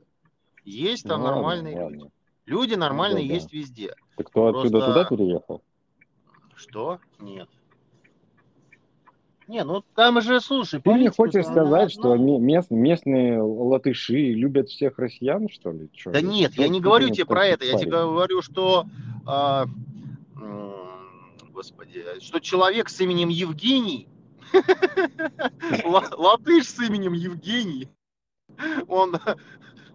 Есть 0.65 1.07
там 1.07 1.21
ну, 1.21 1.27
нормальные 1.27 1.81
ладно, 1.81 1.95
люди. 1.95 2.11
Люди 2.47 2.75
нормальные 2.75 3.27
ну, 3.27 3.35
есть 3.35 3.51
да. 3.51 3.57
везде. 3.57 3.95
Ты 4.17 4.25
кто 4.25 4.51
Просто... 4.51 4.61
отсюда 4.69 4.87
туда 4.87 5.05
переехал? 5.05 5.63
Что? 6.57 7.01
Нет. 7.19 7.49
Не, 9.47 9.63
ну 9.65 9.83
там 9.95 10.23
же, 10.23 10.41
слушай... 10.41 10.81
Ты 10.81 10.91
мне 10.91 11.11
хочешь 11.11 11.45
сказать, 11.45 11.93
что 11.93 12.17
мест, 12.17 12.71
местные 12.71 13.43
латыши 13.43 14.33
любят 14.33 14.69
всех 14.69 14.99
россиян, 14.99 15.49
что 15.51 15.71
ли? 15.71 15.91
Да 16.07 16.23
нет, 16.23 16.55
я 16.55 16.69
не 16.69 16.81
говорю 16.81 17.11
тебе 17.11 17.27
про 17.27 17.45
это, 17.47 17.65
я 17.65 17.77
тебе 17.77 17.91
говорю, 17.91 18.41
что... 18.41 18.87
А, 19.27 19.67
господи, 21.55 22.05
что 22.21 22.41
человек 22.41 22.89
с 22.89 23.01
именем 23.01 23.29
Евгений, 23.29 24.09
латыш 25.85 26.69
с 26.69 26.81
именем 26.81 27.13
Евгений, 27.13 27.89
он, 28.89 29.17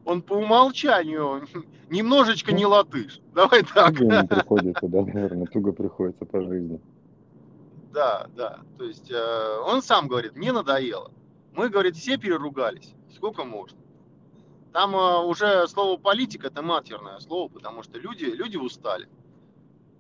он 0.06 0.22
по 0.22 0.34
умолчанию 0.34 1.48
немножечко 1.90 2.54
не 2.54 2.66
латыш. 2.66 3.20
Давай 3.34 3.64
так. 3.64 3.98
Туго 3.98 4.26
приходится, 4.26 4.88
да, 4.88 5.02
наверное, 5.02 5.46
туго 5.48 5.72
приходится 5.74 6.26
по 6.26 6.42
жизни. 6.42 6.80
Да, 7.94 8.28
да. 8.36 8.60
То 8.78 8.86
есть 8.86 9.12
э, 9.12 9.58
он 9.66 9.82
сам 9.82 10.08
говорит, 10.08 10.36
мне 10.36 10.52
надоело. 10.52 11.12
Мы, 11.54 11.70
говорит, 11.70 11.96
все 11.96 12.18
переругались. 12.18 12.94
Сколько 13.16 13.44
можно? 13.44 13.78
Там 14.72 14.96
э, 14.96 15.26
уже 15.26 15.68
слово 15.68 15.98
политика 15.98 16.48
это 16.48 16.62
матерное 16.62 17.20
слово, 17.20 17.50
потому 17.50 17.84
что 17.84 17.98
люди, 17.98 18.26
люди 18.26 18.58
устали. 18.58 19.10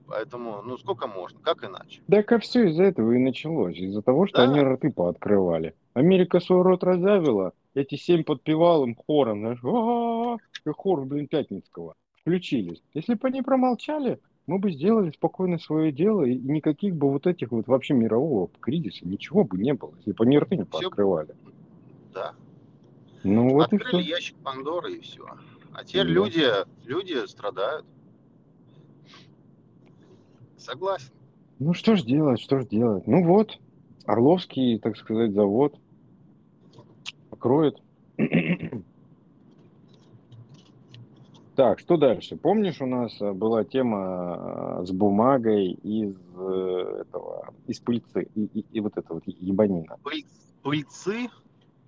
Поэтому, 0.09 0.61
ну 0.63 0.77
сколько 0.77 1.07
можно, 1.07 1.39
как 1.39 1.63
иначе? 1.63 2.01
Так 2.09 2.31
а 2.31 2.39
все 2.39 2.67
из-за 2.69 2.83
этого 2.83 3.11
и 3.11 3.19
началось. 3.19 3.77
Из-за 3.77 4.01
того, 4.01 4.25
что 4.25 4.37
да. 4.37 4.43
они 4.43 4.59
рты 4.59 4.91
пооткрывали. 4.91 5.75
Америка 5.93 6.39
свой 6.39 6.63
рот 6.63 6.83
разявила, 6.83 7.53
эти 7.75 7.95
семь 7.95 8.23
подпевал 8.23 8.83
им 8.85 8.95
хором, 8.95 9.41
знаешь, 9.41 9.59
а 9.63 10.37
хор, 10.73 11.05
блин, 11.05 11.27
Пятницкого. 11.27 11.95
Включились. 12.21 12.81
Если 12.93 13.13
бы 13.13 13.27
они 13.27 13.41
промолчали, 13.41 14.19
мы 14.47 14.57
бы 14.57 14.71
сделали 14.71 15.11
спокойно 15.11 15.59
свое 15.59 15.91
дело, 15.91 16.23
и 16.23 16.35
никаких 16.35 16.95
бы 16.95 17.11
вот 17.11 17.27
этих 17.27 17.51
вот 17.51 17.67
вообще 17.67 17.93
мирового 17.93 18.49
кризиса, 18.59 19.07
ничего 19.07 19.43
бы 19.43 19.57
не 19.57 19.73
было, 19.73 19.93
если 19.97 20.11
бы 20.11 20.25
они 20.25 20.39
рты 20.39 20.57
не 20.57 20.65
пооткрывали. 20.65 21.35
Да. 22.13 22.33
Ну 23.23 23.49
вот 23.49 23.71
Открыли 23.71 24.01
ящик 24.01 24.37
Пандоры 24.37 24.93
и 24.93 25.01
все. 25.01 25.25
А 25.73 25.83
теперь 25.83 26.07
да. 26.07 26.11
люди, 26.11 26.47
люди 26.85 27.27
страдают. 27.27 27.85
Согласен. 30.59 31.11
Ну 31.59 31.73
что 31.73 31.95
ж 31.95 32.03
делать, 32.03 32.39
что 32.39 32.59
ж 32.59 32.67
делать? 32.67 33.07
Ну 33.07 33.25
вот, 33.25 33.57
Орловский, 34.05 34.79
так 34.79 34.97
сказать, 34.97 35.33
завод 35.33 35.75
покроет. 37.29 37.77
Так, 41.55 41.79
что 41.79 41.97
дальше? 41.97 42.37
Помнишь, 42.37 42.79
у 42.79 42.85
нас 42.85 43.19
э, 43.19 43.33
была 43.33 43.65
тема 43.65 44.79
э, 44.79 44.85
с 44.85 44.91
бумагой 44.91 45.71
из 45.71 46.15
э, 46.37 47.01
этого, 47.01 47.53
из 47.67 47.81
пыльцы, 47.81 48.29
и, 48.33 48.45
и, 48.45 48.65
и 48.71 48.79
вот 48.79 48.93
это 48.95 49.13
вот 49.13 49.23
ебанина. 49.25 49.97
Пыльцы? 50.63 51.27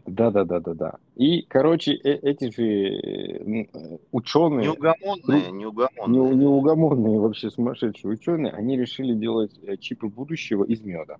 Да, 0.06 0.32
да, 0.32 0.44
да, 0.44 0.60
да, 0.60 0.74
да. 0.74 0.94
И, 1.16 1.44
короче, 1.44 1.94
э 1.94 2.20
эти 2.22 2.52
же 2.52 4.00
ученые... 4.12 4.66
Неугомонные, 4.68 5.52
неугомонные. 5.52 6.36
неугомонные 6.36 7.20
вообще 7.20 7.50
сумасшедшие 7.50 8.14
ученые, 8.14 8.54
они 8.54 8.78
решили 8.78 9.14
делать 9.14 9.52
чипы 9.80 10.08
будущего 10.08 10.64
из 10.64 10.82
меда. 10.82 11.18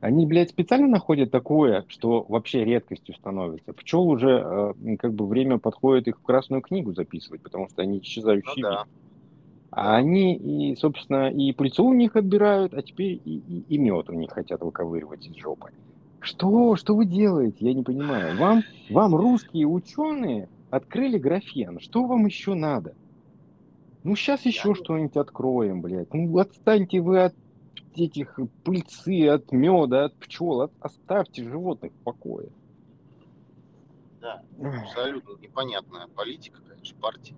Они, 0.00 0.24
блядь, 0.24 0.48
специально 0.48 0.88
находят 0.88 1.30
такое, 1.30 1.84
что 1.88 2.24
вообще 2.26 2.64
редкостью 2.64 3.14
становится. 3.14 3.74
Пчел 3.74 4.08
уже 4.08 4.74
э, 4.84 4.96
как 4.96 5.12
бы 5.12 5.26
время 5.26 5.58
подходит 5.58 6.08
их 6.08 6.18
в 6.18 6.22
Красную 6.22 6.62
книгу 6.62 6.94
записывать, 6.94 7.42
потому 7.42 7.68
что 7.68 7.82
они 7.82 7.98
исчезающие. 7.98 8.64
Ну, 8.64 8.70
да. 8.70 8.84
А 9.70 9.96
они, 9.96 10.34
и, 10.36 10.74
собственно, 10.76 11.30
и 11.30 11.52
пыльцу 11.52 11.84
у 11.84 11.94
них 11.94 12.16
отбирают, 12.16 12.74
а 12.74 12.82
теперь 12.82 13.20
и, 13.24 13.38
и, 13.38 13.64
и 13.68 13.78
мед 13.78 14.10
у 14.10 14.14
них 14.14 14.32
хотят 14.32 14.60
выковыривать 14.62 15.26
из 15.26 15.36
жопы. 15.36 15.70
Что? 16.20 16.76
Что 16.76 16.94
вы 16.94 17.06
делаете? 17.06 17.56
Я 17.60 17.74
не 17.74 17.82
понимаю. 17.82 18.36
Вам, 18.36 18.62
вам 18.90 19.14
русские 19.14 19.66
ученые 19.66 20.48
открыли 20.70 21.18
графен. 21.18 21.78
Что 21.78 22.04
вам 22.04 22.26
еще 22.26 22.54
надо? 22.54 22.94
Ну, 24.02 24.16
сейчас 24.16 24.44
еще 24.44 24.74
что-нибудь 24.74 25.16
откроем, 25.16 25.82
блядь. 25.82 26.12
Ну, 26.12 26.36
отстаньте 26.38 27.00
вы 27.00 27.24
от 27.24 27.34
этих 27.94 28.38
пыльцы, 28.64 29.28
от 29.28 29.52
меда, 29.52 30.06
от 30.06 30.14
пчел, 30.16 30.62
от, 30.62 30.72
оставьте 30.80 31.44
животных 31.44 31.92
в 31.92 32.04
покое. 32.04 32.48
Да, 34.20 34.42
абсолютно 34.62 35.40
непонятная 35.40 36.06
политика, 36.08 36.60
конечно, 36.66 36.98
партии. 36.98 37.36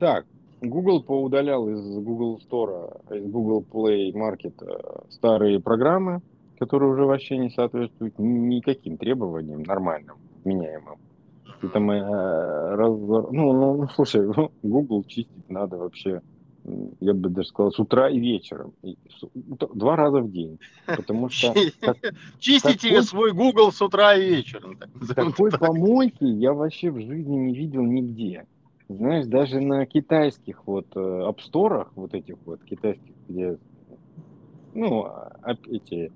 Так, 0.00 0.24
Google 0.62 1.02
поудалял 1.02 1.68
из 1.68 1.98
Google 1.98 2.40
Store, 2.50 3.00
из 3.14 3.30
Google 3.30 3.62
Play 3.70 4.12
Market 4.12 4.54
э, 4.62 5.02
старые 5.10 5.60
программы, 5.60 6.22
которые 6.58 6.90
уже 6.90 7.04
вообще 7.04 7.36
не 7.36 7.50
соответствуют 7.50 8.18
никаким 8.18 8.96
требованиям 8.96 9.62
нормальным, 9.62 10.16
меняемым. 10.46 10.96
И 11.62 11.68
там, 11.68 11.90
э, 11.90 12.74
раз, 12.76 12.90
ну, 12.90 13.30
ну, 13.30 13.76
ну, 13.76 13.88
слушай, 13.94 14.26
Google 14.62 15.04
чистить 15.04 15.50
надо 15.50 15.76
вообще 15.76 16.22
я 17.00 17.14
бы 17.14 17.30
даже 17.30 17.48
сказал, 17.48 17.72
с 17.72 17.78
утра 17.78 18.10
и 18.10 18.18
вечером. 18.18 18.74
И 18.82 18.96
два 19.74 19.96
раза 19.96 20.20
в 20.20 20.30
день. 20.30 20.58
Потому 20.86 21.30
что... 21.30 21.54
Чистите 22.38 22.88
такой, 22.88 23.02
свой 23.02 23.32
Google 23.32 23.72
с 23.72 23.80
утра 23.80 24.14
и 24.14 24.28
вечером. 24.36 24.78
такой 25.14 25.50
помойки 25.50 26.24
я 26.24 26.52
вообще 26.52 26.90
в 26.90 27.00
жизни 27.00 27.36
не 27.36 27.54
видел 27.54 27.82
нигде. 27.82 28.46
Знаешь, 28.96 29.26
даже 29.26 29.60
на 29.60 29.86
китайских 29.86 30.66
вот 30.66 30.86
э, 30.96 30.98
App 30.98 31.38
Store, 31.48 31.86
вот 31.94 32.12
этих 32.12 32.34
вот 32.44 32.64
китайских, 32.64 33.14
где, 33.28 33.56
ну, 34.74 35.04
а, 35.04 35.56
эти 35.68 36.10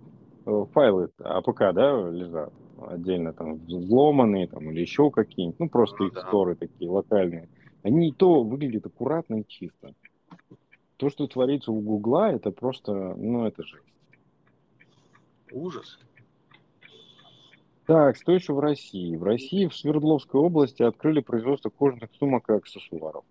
э, 0.44 0.64
файлы 0.72 1.08
APK, 1.22 1.72
да, 1.72 2.10
лежат 2.10 2.52
отдельно 2.88 3.32
там 3.32 3.58
взломанные 3.58 4.48
там 4.48 4.72
или 4.72 4.80
еще 4.80 5.12
какие-нибудь, 5.12 5.60
ну, 5.60 5.68
просто 5.68 5.98
ну, 6.00 6.06
их 6.08 6.14
да. 6.14 6.22
store 6.22 6.51
ы 6.51 6.56
такие 6.56 6.90
локальные. 6.90 7.48
Они 7.84 8.08
и 8.08 8.12
то 8.12 8.42
выглядят 8.42 8.86
аккуратно 8.86 9.36
и 9.36 9.46
чисто. 9.46 9.94
То, 10.96 11.10
что 11.10 11.28
творится 11.28 11.70
у 11.70 11.80
Гугла, 11.80 12.32
это 12.32 12.50
просто, 12.50 12.92
ну, 12.92 13.46
это 13.46 13.62
жесть. 13.62 13.86
Ужас. 15.52 16.00
Так, 17.86 18.16
что 18.16 18.32
еще 18.32 18.54
в 18.54 18.60
России? 18.60 19.16
В 19.16 19.22
России 19.22 19.66
в 19.66 19.76
Свердловской 19.76 20.40
области 20.40 20.82
открыли 20.82 21.20
производство 21.20 21.70
кожаных 21.70 22.10
сумок 22.18 22.48
и 22.48 22.54
аксессуаров. 22.54 23.24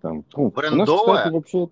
Там. 0.00 0.24
Ну, 0.36 0.52
У 0.54 0.74
нас, 0.76 0.90
кстати, 0.90 1.32
вообще, 1.32 1.68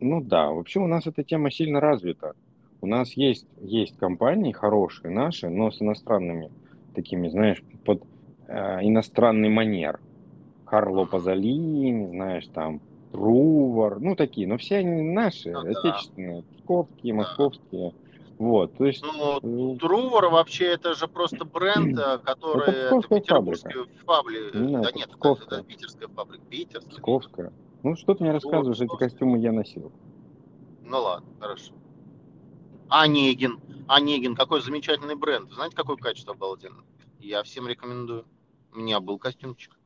ну 0.00 0.20
да, 0.22 0.50
вообще 0.50 0.80
у 0.80 0.86
нас 0.86 1.06
эта 1.06 1.24
тема 1.24 1.50
сильно 1.50 1.80
развита. 1.80 2.34
У 2.80 2.86
нас 2.86 3.12
есть, 3.12 3.46
есть 3.60 3.96
компании 3.98 4.52
хорошие 4.52 5.12
наши, 5.12 5.48
но 5.48 5.70
с 5.70 5.82
иностранными 5.82 6.50
такими, 6.94 7.28
знаешь, 7.28 7.62
под 7.84 8.02
э, 8.46 8.78
иностранный 8.82 9.48
манер. 9.48 10.00
Карло 10.64 11.04
Пазолини, 11.04 12.08
знаешь, 12.08 12.46
там, 12.54 12.80
Трувор, 13.12 14.00
ну 14.00 14.16
такие, 14.16 14.48
но 14.48 14.56
все 14.56 14.78
они 14.78 15.02
наши, 15.02 15.50
ну, 15.50 15.60
отечественные, 15.60 16.42
да. 16.42 16.56
псковские, 16.56 17.12
московские. 17.12 17.92
Вот, 18.42 18.76
то 18.76 18.86
есть... 18.86 19.04
Ну, 19.04 19.74
э, 19.74 19.78
Трувор 19.78 20.28
вообще 20.28 20.64
это 20.64 20.94
же 20.94 21.06
просто 21.06 21.44
бренд, 21.44 21.96
э, 21.96 22.18
который... 22.24 22.70
Это, 22.70 22.96
это 22.96 23.08
петербургская 23.08 23.86
фабрика. 24.04 24.58
Не, 24.58 24.82
да 24.82 24.90
нет, 24.90 25.10
это, 25.16 25.44
это 25.44 25.62
питерская 25.62 26.08
фабрика. 26.08 26.44
Питерская. 26.46 26.90
Псковская. 26.90 27.52
Ну, 27.84 27.94
что 27.94 28.14
ты 28.14 28.24
мне 28.24 28.32
рассказываешь, 28.32 28.80
эти 28.80 28.96
костюмы 28.96 29.38
я 29.38 29.52
носил. 29.52 29.92
Ну 30.82 31.00
ладно, 31.00 31.28
хорошо. 31.38 31.72
Онегин. 32.88 33.60
Онегин, 33.86 34.34
какой 34.34 34.60
замечательный 34.60 35.14
бренд. 35.14 35.52
Знаете, 35.52 35.76
какое 35.76 35.96
качество 35.96 36.34
обалденно? 36.34 36.82
Я 37.20 37.44
всем 37.44 37.68
рекомендую. 37.68 38.24
У 38.74 38.78
меня 38.78 38.98
был 38.98 39.18
костюмчик. 39.18 39.78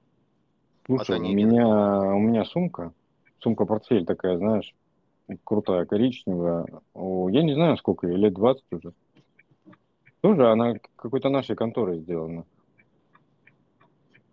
Слушай, 0.87 1.19
у 1.19 1.23
меня, 1.23 1.67
у 1.67 2.21
меня 2.21 2.47
сумка 2.47 2.95
сумка-портфель 3.43 4.07
такая, 4.07 4.39
знаешь, 4.39 4.75
крутая, 5.45 5.85
коричневая. 5.85 6.67
О, 6.95 7.29
я 7.29 7.43
не 7.43 7.55
знаю, 7.55 7.77
сколько 7.77 8.07
ей, 8.07 8.17
лет 8.17 8.35
20 8.35 8.65
уже. 8.73 8.93
Тоже 10.21 10.51
она 10.51 10.75
какой-то 10.97 11.29
нашей 11.29 11.57
конторой 11.57 12.01
сделана. 12.01 12.45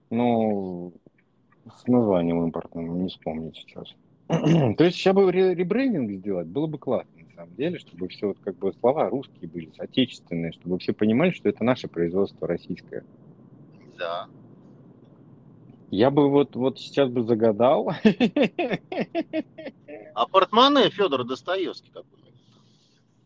Ну, 0.10 0.94
с 1.76 1.88
названием 1.88 2.44
импортным, 2.44 3.04
не 3.04 3.10
вспомнить 3.10 3.56
сейчас. 3.56 3.94
То 4.28 4.84
есть 4.84 4.98
сейчас 4.98 5.16
бы 5.16 5.32
ребрендинг 5.32 6.12
сделать, 6.12 6.48
было 6.48 6.68
бы 6.68 6.78
классно, 6.78 7.12
на 7.18 7.36
самом 7.36 7.56
деле, 7.56 7.80
чтобы 7.80 8.08
все 8.08 8.28
вот 8.28 8.38
как 8.44 8.56
бы 8.56 8.74
слова 8.74 9.10
русские 9.10 9.50
были, 9.50 9.72
отечественные, 9.78 10.52
чтобы 10.54 10.80
все 10.80 10.94
понимали, 10.94 11.32
что 11.32 11.50
это 11.50 11.64
наше 11.64 11.88
производство 11.88 12.48
российское. 12.48 13.04
Да, 13.98 14.28
я 15.94 16.10
бы 16.10 16.28
вот, 16.28 16.56
вот 16.56 16.80
сейчас 16.80 17.08
бы 17.12 17.24
загадал. 17.24 17.92
А 20.16 20.28
портмоне 20.28 20.90
Федор 20.90 21.24
Достоевский 21.24 21.92
какой? 21.92 22.20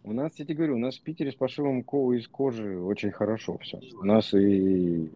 У 0.03 0.13
нас, 0.13 0.31
я 0.37 0.45
тебе 0.45 0.55
говорю, 0.55 0.75
у 0.75 0.79
нас 0.79 0.97
в 0.97 1.01
Питере 1.01 1.31
с 1.31 1.35
пошивом 1.35 1.83
ко 1.83 2.13
из 2.13 2.27
кожи 2.27 2.79
очень 2.79 3.11
хорошо 3.11 3.57
все. 3.57 3.81
У 3.99 4.05
нас 4.05 4.33
и 4.33 5.11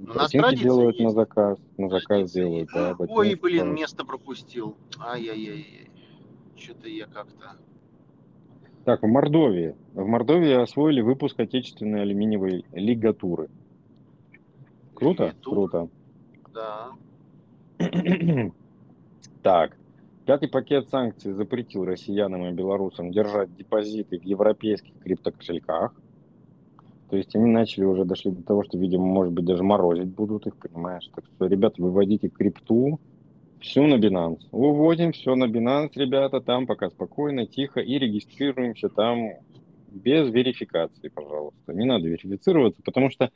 у 0.00 0.12
нас 0.12 0.32
делают 0.32 0.96
есть. 0.96 1.04
на 1.04 1.10
заказ, 1.10 1.58
на 1.78 1.88
заказ 1.88 2.32
делают, 2.32 2.68
да. 2.74 2.96
Ой, 2.98 3.34
блин, 3.36 3.74
место 3.74 4.04
пропустил. 4.04 4.76
Ай-яй-яй. 4.98 5.88
Что-то 6.56 6.88
я 6.88 7.06
как-то... 7.06 7.56
Так, 8.84 9.02
в 9.02 9.06
Мордовии. 9.06 9.74
В 9.94 10.04
Мордовии 10.04 10.52
освоили 10.52 11.00
выпуск 11.00 11.38
отечественной 11.40 12.02
алюминиевой 12.02 12.64
лигатуры. 12.72 13.48
Круто? 14.94 15.26
Лигатур? 15.26 15.54
Круто. 15.54 15.88
Да. 16.52 16.90
Так. 19.42 19.76
Пятый 20.26 20.48
пакет 20.48 20.88
санкций 20.88 21.32
запретил 21.32 21.84
россиянам 21.84 22.46
и 22.46 22.52
белорусам 22.52 23.10
держать 23.10 23.54
депозиты 23.56 24.18
в 24.18 24.22
европейских 24.22 24.98
криптокошельках. 25.00 25.94
То 27.10 27.16
есть 27.16 27.36
они 27.36 27.50
начали 27.50 27.84
уже 27.84 28.06
дошли 28.06 28.30
до 28.30 28.42
того, 28.42 28.64
что, 28.64 28.78
видимо, 28.78 29.04
может 29.04 29.34
быть, 29.34 29.44
даже 29.44 29.62
морозить 29.62 30.08
будут 30.08 30.46
их, 30.46 30.56
понимаешь? 30.56 31.08
Так 31.14 31.26
что, 31.26 31.46
ребята, 31.46 31.82
выводите 31.82 32.28
крипту, 32.28 32.98
все 33.60 33.86
на 33.86 33.94
Binance. 33.94 34.40
Выводим 34.50 35.12
все 35.12 35.34
на 35.34 35.44
Binance, 35.44 35.92
ребята, 35.96 36.40
там 36.40 36.66
пока 36.66 36.88
спокойно, 36.88 37.46
тихо, 37.46 37.80
и 37.80 37.98
регистрируемся 37.98 38.88
там 38.88 39.28
без 39.90 40.30
верификации, 40.30 41.08
пожалуйста. 41.08 41.74
Не 41.74 41.84
надо 41.84 42.08
верифицироваться, 42.08 42.82
потому 42.82 43.10
что 43.10 43.30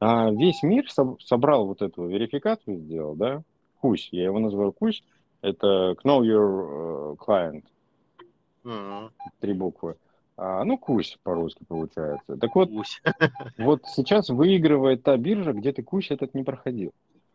а 0.00 0.30
весь 0.30 0.62
мир 0.62 0.84
собрал 1.20 1.66
вот 1.66 1.80
эту 1.80 2.06
верификацию, 2.06 2.78
сделал, 2.80 3.14
да, 3.14 3.42
кусь, 3.80 4.08
я 4.12 4.24
его 4.24 4.38
называю 4.38 4.72
кусь, 4.72 5.02
это 5.44 5.96
Know 6.04 6.22
Your 6.22 7.12
э, 7.12 7.16
Client, 7.24 7.64
mm-hmm. 8.64 9.10
три 9.40 9.52
буквы. 9.52 9.96
А, 10.36 10.64
ну, 10.64 10.78
кусь 10.78 11.16
по-русски 11.22 11.64
получается. 11.68 12.36
Так 12.36 12.54
вот, 12.54 12.70
вот 13.58 13.82
сейчас 13.86 14.30
выигрывает 14.30 15.02
та 15.02 15.16
биржа, 15.16 15.52
где 15.52 15.72
ты 15.72 15.82
кусь 15.82 16.10
этот 16.10 16.34
не 16.34 16.42
проходил. 16.42 16.92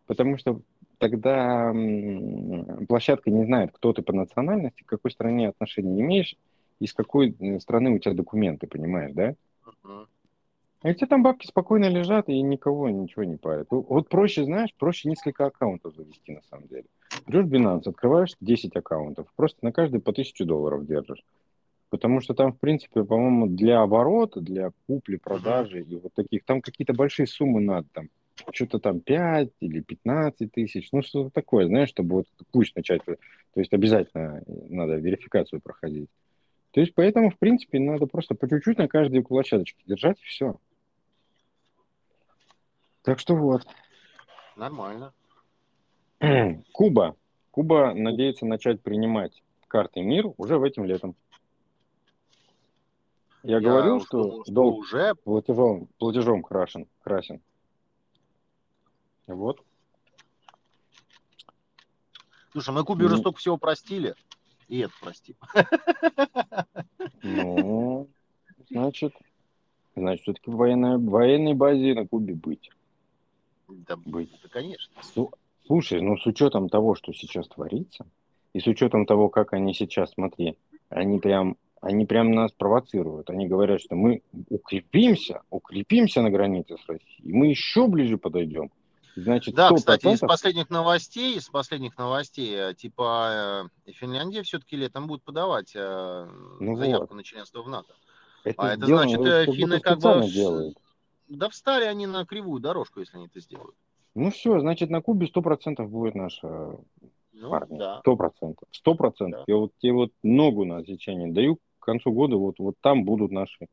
потому 0.07 0.37
что 0.37 0.59
тогда 0.97 1.71
площадка 2.87 3.29
не 3.29 3.45
знает, 3.45 3.71
кто 3.73 3.93
ты 3.93 4.01
по 4.01 4.11
национальности, 4.11 4.83
к 4.83 4.89
какой 4.89 5.11
стране 5.11 5.49
отношения 5.49 6.01
имеешь, 6.01 6.35
из 6.79 6.93
какой 6.93 7.35
э, 7.39 7.59
страны 7.59 7.91
у 7.91 7.99
тебя 7.99 8.13
документы, 8.13 8.67
понимаешь, 8.67 9.13
да? 9.13 9.35
Uh-huh. 9.65 10.07
А 10.81 10.89
эти 10.89 11.05
там 11.05 11.23
бабки 11.23 11.45
спокойно 11.45 11.89
лежат 11.89 12.29
и 12.29 12.41
никого 12.41 12.89
ничего 12.89 13.25
не 13.25 13.35
парят. 13.35 13.67
Вот 13.69 14.07
проще, 14.07 14.45
знаешь, 14.45 14.73
проще 14.77 15.09
несколько 15.09 15.45
аккаунтов 15.45 15.93
завести 15.93 16.31
на 16.31 16.41
самом 16.43 16.67
деле. 16.67 16.85
Берешь 17.27 17.45
Binance, 17.45 17.89
открываешь 17.89 18.35
10 18.39 18.75
аккаунтов, 18.75 19.27
просто 19.35 19.59
на 19.61 19.73
каждый 19.73 19.99
по 19.99 20.11
1000 20.11 20.45
долларов 20.45 20.85
держишь. 20.85 21.23
Потому 21.89 22.21
что 22.21 22.33
там, 22.33 22.53
в 22.53 22.59
принципе, 22.59 23.03
по-моему, 23.03 23.47
для 23.47 23.81
оборота, 23.81 24.39
для 24.39 24.71
купли, 24.87 25.17
продажи 25.17 25.81
и 25.81 25.95
вот 25.95 26.13
таких, 26.13 26.45
там 26.45 26.61
какие-то 26.61 26.93
большие 26.93 27.27
суммы 27.27 27.59
надо, 27.59 27.87
там 27.91 28.09
что-то 28.53 28.79
там 28.79 29.01
5 29.01 29.49
или 29.59 29.81
15 29.81 30.49
тысяч, 30.51 30.89
ну 30.93 31.01
что-то 31.01 31.29
такое, 31.29 31.65
знаешь, 31.67 31.89
чтобы 31.89 32.17
вот 32.17 32.27
пусть 32.51 32.73
начать, 32.75 33.03
то 33.03 33.17
есть 33.55 33.73
обязательно 33.73 34.43
надо 34.47 34.95
верификацию 34.95 35.59
проходить. 35.61 36.09
То 36.71 36.79
есть 36.79 36.93
поэтому, 36.93 37.31
в 37.31 37.37
принципе, 37.37 37.79
надо 37.79 38.05
просто 38.05 38.35
по 38.35 38.47
чуть-чуть 38.47 38.77
на 38.77 38.87
каждой 38.87 39.23
площадочке 39.23 39.81
держать, 39.85 40.21
и 40.21 40.25
все. 40.25 40.55
Так 43.09 43.17
что 43.17 43.35
вот. 43.35 43.65
Нормально. 44.55 45.13
Куба. 46.73 47.15
Куба 47.49 47.95
надеется 47.95 48.45
начать 48.45 48.83
принимать 48.83 49.41
карты 49.67 50.01
МИР 50.01 50.27
уже 50.37 50.59
в 50.59 50.63
этим 50.63 50.85
летом. 50.85 51.15
Я, 53.41 53.57
Я 53.57 53.61
говорил, 53.61 54.05
что, 54.05 54.21
думал, 54.21 54.43
что 54.43 54.53
долг 54.53 54.77
уже 54.77 55.15
платежом, 55.15 55.87
платежом 55.97 56.43
крашен, 56.43 56.87
красен. 57.01 57.41
Вот. 59.25 59.59
Слушай, 62.51 62.75
мы 62.75 62.83
Кубе 62.83 63.05
уже 63.05 63.17
столько 63.17 63.39
всего 63.39 63.57
простили. 63.57 64.13
И 64.67 64.81
это 64.81 64.93
прости. 65.01 65.35
Ну, 67.23 68.07
значит, 68.69 69.15
значит, 69.95 70.21
все-таки 70.21 70.51
в 70.51 70.57
военной, 70.57 70.99
военной 70.99 71.55
базе 71.55 71.95
на 71.95 72.05
Кубе 72.05 72.35
быть. 72.35 72.69
Да, 73.69 73.95
быть. 73.97 74.31
Да, 74.43 74.49
конечно. 74.49 74.93
Слушай, 75.65 76.01
ну 76.01 76.17
с 76.17 76.25
учетом 76.25 76.69
того, 76.69 76.95
что 76.95 77.13
сейчас 77.13 77.47
творится, 77.47 78.05
и 78.53 78.59
с 78.59 78.67
учетом 78.67 79.05
того, 79.05 79.29
как 79.29 79.53
они 79.53 79.73
сейчас, 79.73 80.11
смотри, 80.11 80.57
они 80.89 81.19
прям, 81.19 81.57
они 81.81 82.05
прям 82.05 82.31
нас 82.31 82.51
провоцируют. 82.51 83.29
Они 83.29 83.47
говорят, 83.47 83.79
что 83.79 83.95
мы 83.95 84.23
укрепимся, 84.49 85.43
укрепимся 85.51 86.21
на 86.21 86.31
границе 86.31 86.77
с 86.77 86.87
Россией, 86.87 87.31
мы 87.31 87.47
еще 87.47 87.87
ближе 87.87 88.17
подойдем. 88.17 88.71
Значит, 89.15 89.53
да, 89.53 89.69
100%... 89.69 89.75
кстати, 89.75 90.07
из 90.07 90.19
последних 90.19 90.69
новостей, 90.69 91.37
из 91.37 91.47
последних 91.49 91.97
новостей, 91.97 92.53
э, 92.55 92.73
типа 92.73 93.67
э, 93.85 93.91
Финляндия 93.91 94.43
все-таки 94.43 94.77
летом 94.77 95.07
будет 95.07 95.23
подавать 95.23 95.73
э, 95.75 96.27
ну 96.59 96.77
заявку 96.77 97.07
вот. 97.07 97.15
на 97.15 97.23
членство 97.23 97.61
в 97.61 97.69
НАТО. 97.69 97.93
Это 98.43 98.61
а 98.61 98.73
это 98.73 98.85
значит, 98.85 99.19
финны 99.53 99.79
как 99.79 99.99
бы... 99.99 100.27
Делают. 100.29 100.77
Да 101.29 101.49
встали 101.49 101.85
они 101.85 102.07
на 102.07 102.25
кривую 102.25 102.59
дорожку, 102.59 102.99
если 102.99 103.17
они 103.17 103.27
это 103.27 103.39
сделают. 103.39 103.75
Ну 104.15 104.31
все, 104.31 104.59
значит, 104.59 104.89
на 104.89 105.01
Кубе 105.01 105.27
сто 105.27 105.41
процентов 105.41 105.89
будет 105.89 106.15
наша 106.15 106.75
ну, 107.33 107.53
армия. 107.53 107.99
Сто 107.99 108.15
процентов. 108.15 108.67
Сто 108.71 108.95
процентов. 108.95 109.43
Я 109.47 109.55
вот 109.55 109.71
тебе 109.79 109.93
вот 109.93 110.11
ногу 110.23 110.65
на 110.65 110.77
отсечение 110.77 111.31
даю. 111.31 111.57
К 111.79 111.85
концу 111.85 112.11
года 112.11 112.35
вот, 112.35 112.59
вот 112.59 112.75
там 112.81 113.05
будут 113.05 113.31
наши, 113.31 113.67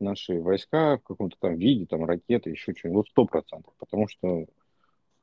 наши 0.00 0.40
войска 0.40 0.98
в 0.98 1.02
каком-то 1.02 1.36
там 1.40 1.56
виде, 1.56 1.86
там 1.86 2.04
ракеты, 2.04 2.50
еще 2.50 2.74
что-нибудь. 2.74 2.96
Вот 2.98 3.08
сто 3.08 3.24
процентов. 3.24 3.72
Потому 3.78 4.08
что 4.08 4.46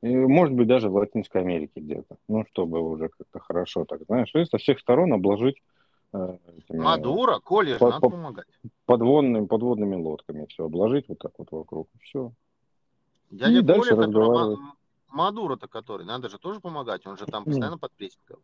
может 0.03 0.53
быть, 0.53 0.67
даже 0.67 0.89
в 0.89 0.95
Латинской 0.95 1.41
Америке 1.41 1.79
где-то. 1.79 2.17
Ну, 2.27 2.45
чтобы 2.51 2.81
уже 2.81 3.07
как-то 3.07 3.39
хорошо 3.39 3.85
так, 3.85 4.01
знаешь, 4.05 4.33
и 4.35 4.43
со 4.45 4.57
всех 4.57 4.79
сторон 4.79 5.13
обложить 5.13 5.55
э, 5.55 5.59
Мадура, 6.69 7.39
Коля, 7.39 7.77
по, 7.79 7.89
надо 7.89 8.01
по, 8.01 8.09
помогать. 8.11 8.47
Подводными, 8.85 9.45
подводными 9.45 9.95
лодками 9.95 10.45
все 10.45 10.65
обложить 10.65 11.07
вот 11.07 11.19
так 11.19 11.31
вот 11.37 11.51
вокруг, 11.51 11.89
все. 12.01 12.31
Дядя 13.31 13.51
и 13.51 13.61
Коля, 13.61 13.63
дальше 13.63 13.95
разговаривать. 13.95 14.59
Мадура-то 15.09 15.67
который, 15.67 16.05
надо 16.05 16.29
же 16.29 16.37
тоже 16.37 16.59
помогать, 16.59 17.05
он 17.07 17.17
же 17.17 17.25
там 17.25 17.45
постоянно 17.45 17.77
под 17.77 17.91
прессингом. 17.93 18.39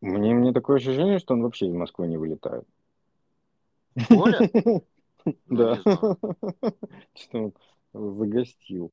Мне, 0.00 0.34
мне 0.34 0.52
такое 0.52 0.76
ощущение, 0.76 1.18
что 1.18 1.34
он 1.34 1.42
вообще 1.42 1.66
из 1.66 1.74
Москвы 1.74 2.06
не 2.06 2.18
вылетает. 2.18 2.66
Коля? 4.08 4.50
Да. 5.46 5.76
Что 7.14 7.38
он 7.38 7.54
загостил. 7.94 8.92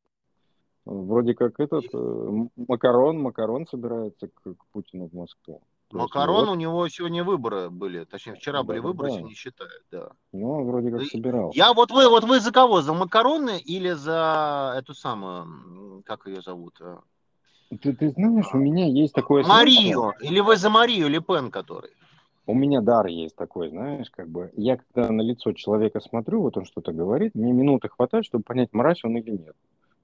Вроде 0.86 1.34
как 1.34 1.60
этот 1.60 1.84
э, 1.94 2.30
Макарон, 2.56 3.22
Макарон 3.22 3.68
собирается 3.68 4.30
к, 4.30 4.56
к 4.56 4.66
Путину 4.72 5.10
в 5.10 5.14
Москву. 5.14 5.62
Макарон, 5.94 6.46
вот. 6.46 6.52
у 6.52 6.56
него 6.56 6.88
сегодня 6.90 7.24
выборы 7.24 7.70
были, 7.70 8.06
точнее 8.06 8.36
вчера 8.36 8.60
да, 8.60 8.64
были 8.64 8.80
выборы, 8.80 9.10
да. 9.10 9.16
сегодня 9.18 9.36
считают, 9.36 9.84
да. 9.92 10.12
Ну, 10.32 10.64
вроде 10.64 10.92
как 10.92 11.04
собирал. 11.04 11.52
Я 11.54 11.74
вот 11.74 11.92
вы, 11.92 12.10
вот 12.10 12.24
вы 12.24 12.40
за 12.40 12.52
кого? 12.52 12.82
За 12.82 12.94
Макароны 12.94 13.60
или 13.60 13.92
за 13.92 14.76
эту 14.78 14.94
самую, 14.94 16.04
как 16.06 16.28
ее 16.28 16.42
зовут? 16.42 16.76
Э? 16.82 16.98
Ты, 17.82 17.94
ты 17.94 18.10
знаешь, 18.12 18.54
у 18.54 18.58
меня 18.58 18.86
есть 18.88 19.14
такое... 19.14 19.44
Марию, 19.44 20.14
или 20.22 20.40
вы 20.40 20.58
за 20.58 20.70
Марию 20.70 21.08
Лепен, 21.08 21.52
который? 21.52 21.92
У 22.48 22.54
меня 22.54 22.82
дар 22.82 23.08
есть 23.08 23.36
такой, 23.36 23.70
знаешь, 23.70 24.10
как 24.10 24.28
бы, 24.28 24.52
я 24.58 24.78
когда 24.78 25.10
на 25.12 25.22
лицо 25.22 25.54
человека 25.54 26.00
смотрю, 26.02 26.42
вот 26.42 26.58
он 26.58 26.66
что-то 26.66 26.92
говорит, 26.92 27.36
мне 27.36 27.54
минуты 27.54 27.88
хватает, 27.88 28.26
чтобы 28.26 28.44
понять, 28.44 28.74
мразь 28.74 29.04
он 29.04 29.16
или 29.18 29.32
нет. 29.32 29.56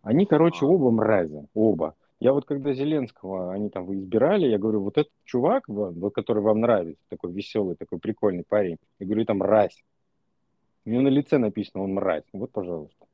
Они, 0.01 0.25
короче, 0.25 0.65
оба 0.65 0.91
мрази, 0.91 1.47
оба. 1.53 1.95
Я 2.19 2.33
вот 2.33 2.45
когда 2.45 2.73
Зеленского, 2.73 3.53
они 3.53 3.69
там 3.69 3.93
избирали, 3.93 4.47
я 4.47 4.57
говорю, 4.57 4.81
вот 4.81 4.97
этот 4.97 5.13
чувак, 5.23 5.65
который 6.15 6.41
вам 6.41 6.61
нравится, 6.61 7.03
такой 7.09 7.31
веселый, 7.31 7.75
такой 7.75 7.99
прикольный 7.99 8.43
парень, 8.47 8.77
я 8.99 9.05
говорю, 9.05 9.25
там 9.25 9.37
мразь. 9.37 9.83
У 10.85 10.89
него 10.89 11.03
на 11.03 11.09
лице 11.09 11.37
написано, 11.37 11.83
он 11.83 11.93
мразь. 11.93 12.23
Вот, 12.33 12.51
пожалуйста. 12.51 13.05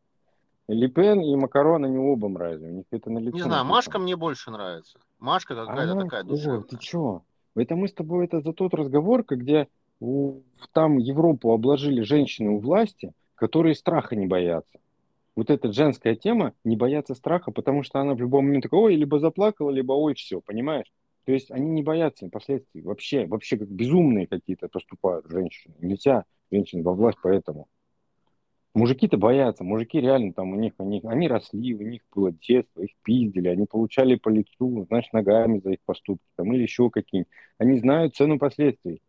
Липен 0.70 1.20
и 1.20 1.36
Макарон, 1.36 1.84
они 1.84 1.98
оба 1.98 2.30
мрази. 2.30 2.66
У 2.66 2.70
них 2.70 2.86
это 2.92 3.10
на 3.10 3.18
лице 3.18 3.34
Не 3.34 3.42
знаю, 3.42 3.64
написано. 3.64 3.70
Машка 3.76 4.00
мне 4.00 4.16
больше 4.16 4.52
нравится. 4.52 4.98
Машка 5.20 5.56
какая-то 5.56 6.00
а, 6.00 6.02
такая 6.04 6.24
душевная. 6.24 6.62
Ты 6.62 6.78
чё? 6.78 7.24
Это 7.56 7.76
мы 7.76 7.90
с 7.90 7.94
тобой, 7.94 8.26
это 8.26 8.40
за 8.40 8.54
тот 8.54 8.74
разговор, 8.74 9.26
где 9.28 9.68
у, 10.00 10.40
там 10.72 10.98
Европу 10.98 11.52
обложили 11.52 12.02
женщины 12.02 12.52
у 12.52 12.60
власти, 12.60 13.12
которые 13.36 13.76
страха 13.76 14.16
не 14.16 14.28
боятся 14.28 14.80
вот 15.36 15.50
эта 15.50 15.72
женская 15.72 16.16
тема, 16.16 16.54
не 16.64 16.76
бояться 16.76 17.16
страха, 17.16 17.52
потому 17.52 17.84
что 17.84 18.00
она 18.00 18.14
в 18.14 18.20
любом 18.20 18.46
момент 18.46 18.64
такой, 18.64 18.80
ой, 18.80 18.96
либо 18.96 19.20
заплакала, 19.20 19.70
либо 19.70 19.94
ой, 19.94 20.14
все, 20.14 20.42
понимаешь? 20.42 20.92
То 21.26 21.32
есть 21.32 21.52
они 21.52 21.72
не 21.72 21.84
боятся 21.84 22.28
последствий. 22.30 22.82
Вообще, 22.82 23.26
вообще 23.26 23.58
как 23.58 23.70
безумные 23.70 24.28
какие-то 24.28 24.68
поступают 24.68 25.30
женщины. 25.30 25.74
Нельзя 25.80 26.26
женщин 26.52 26.84
во 26.84 26.94
власть 26.94 27.18
поэтому. 27.24 27.68
Мужики-то 28.76 29.18
боятся, 29.18 29.64
мужики 29.64 30.02
реально 30.02 30.34
там 30.34 30.52
у 30.52 30.56
них, 30.56 30.74
у 30.80 30.84
них, 30.84 31.06
они 31.06 31.28
росли, 31.28 31.76
у 31.76 31.84
них 31.84 32.02
было 32.14 32.32
детство, 32.32 32.82
их 32.82 32.90
пиздили, 33.04 33.48
они 33.48 33.68
получали 33.68 34.16
по 34.16 34.30
лицу, 34.30 34.86
знаешь, 34.88 35.12
ногами 35.14 35.60
за 35.60 35.74
их 35.74 35.80
поступки 35.86 36.26
там, 36.36 36.52
или 36.54 36.64
еще 36.64 36.90
какие-нибудь. 36.90 37.32
Они 37.60 37.78
знают 37.78 38.16
цену 38.16 38.40
последствий. 38.40 39.02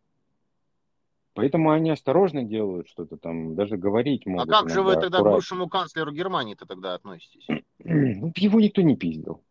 Поэтому 1.34 1.72
они 1.72 1.90
осторожно 1.90 2.44
делают 2.44 2.88
что-то 2.88 3.16
там, 3.16 3.56
даже 3.56 3.76
говорить 3.76 4.22
а 4.26 4.30
могут. 4.30 4.48
А 4.48 4.52
как 4.52 4.70
же 4.70 4.82
вы 4.82 4.92
тогда 4.94 5.18
аккуратно. 5.18 5.30
к 5.30 5.34
бывшему 5.34 5.68
канцлеру 5.68 6.12
Германии-то 6.12 6.64
тогда 6.64 6.94
относитесь? 6.94 7.46
Ну, 7.86 8.32
его 8.36 8.60
никто 8.60 8.80
не 8.80 8.96
пиздил. 8.96 9.42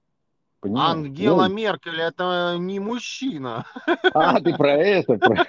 Понимаешь? 0.60 0.96
Ангела 0.96 1.44
Ой. 1.44 1.54
Меркель 1.54 2.00
это 2.00 2.56
не 2.58 2.80
мужчина. 2.80 3.66
А, 4.14 4.40
ты 4.40 4.56
про 4.56 4.72
это, 4.72 5.18
про. 5.18 5.46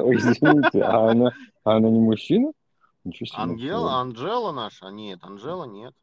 Ой, 0.00 0.16
извините, 0.16 0.82
а 0.82 1.10
она, 1.10 1.32
а 1.64 1.76
она 1.76 1.90
не 1.90 1.98
мужчина? 1.98 2.52
Ничего 3.04 3.26
себе. 3.26 3.38
Ангела, 3.38 4.00
Анжела 4.00 4.52
наша? 4.52 4.86
Нет, 4.86 5.18
Анжела 5.22 5.64
нет. 5.64 5.94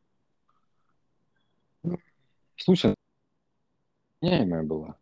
Слушай, 2.58 2.96
меняемая 4.22 4.64
была. 4.64 4.98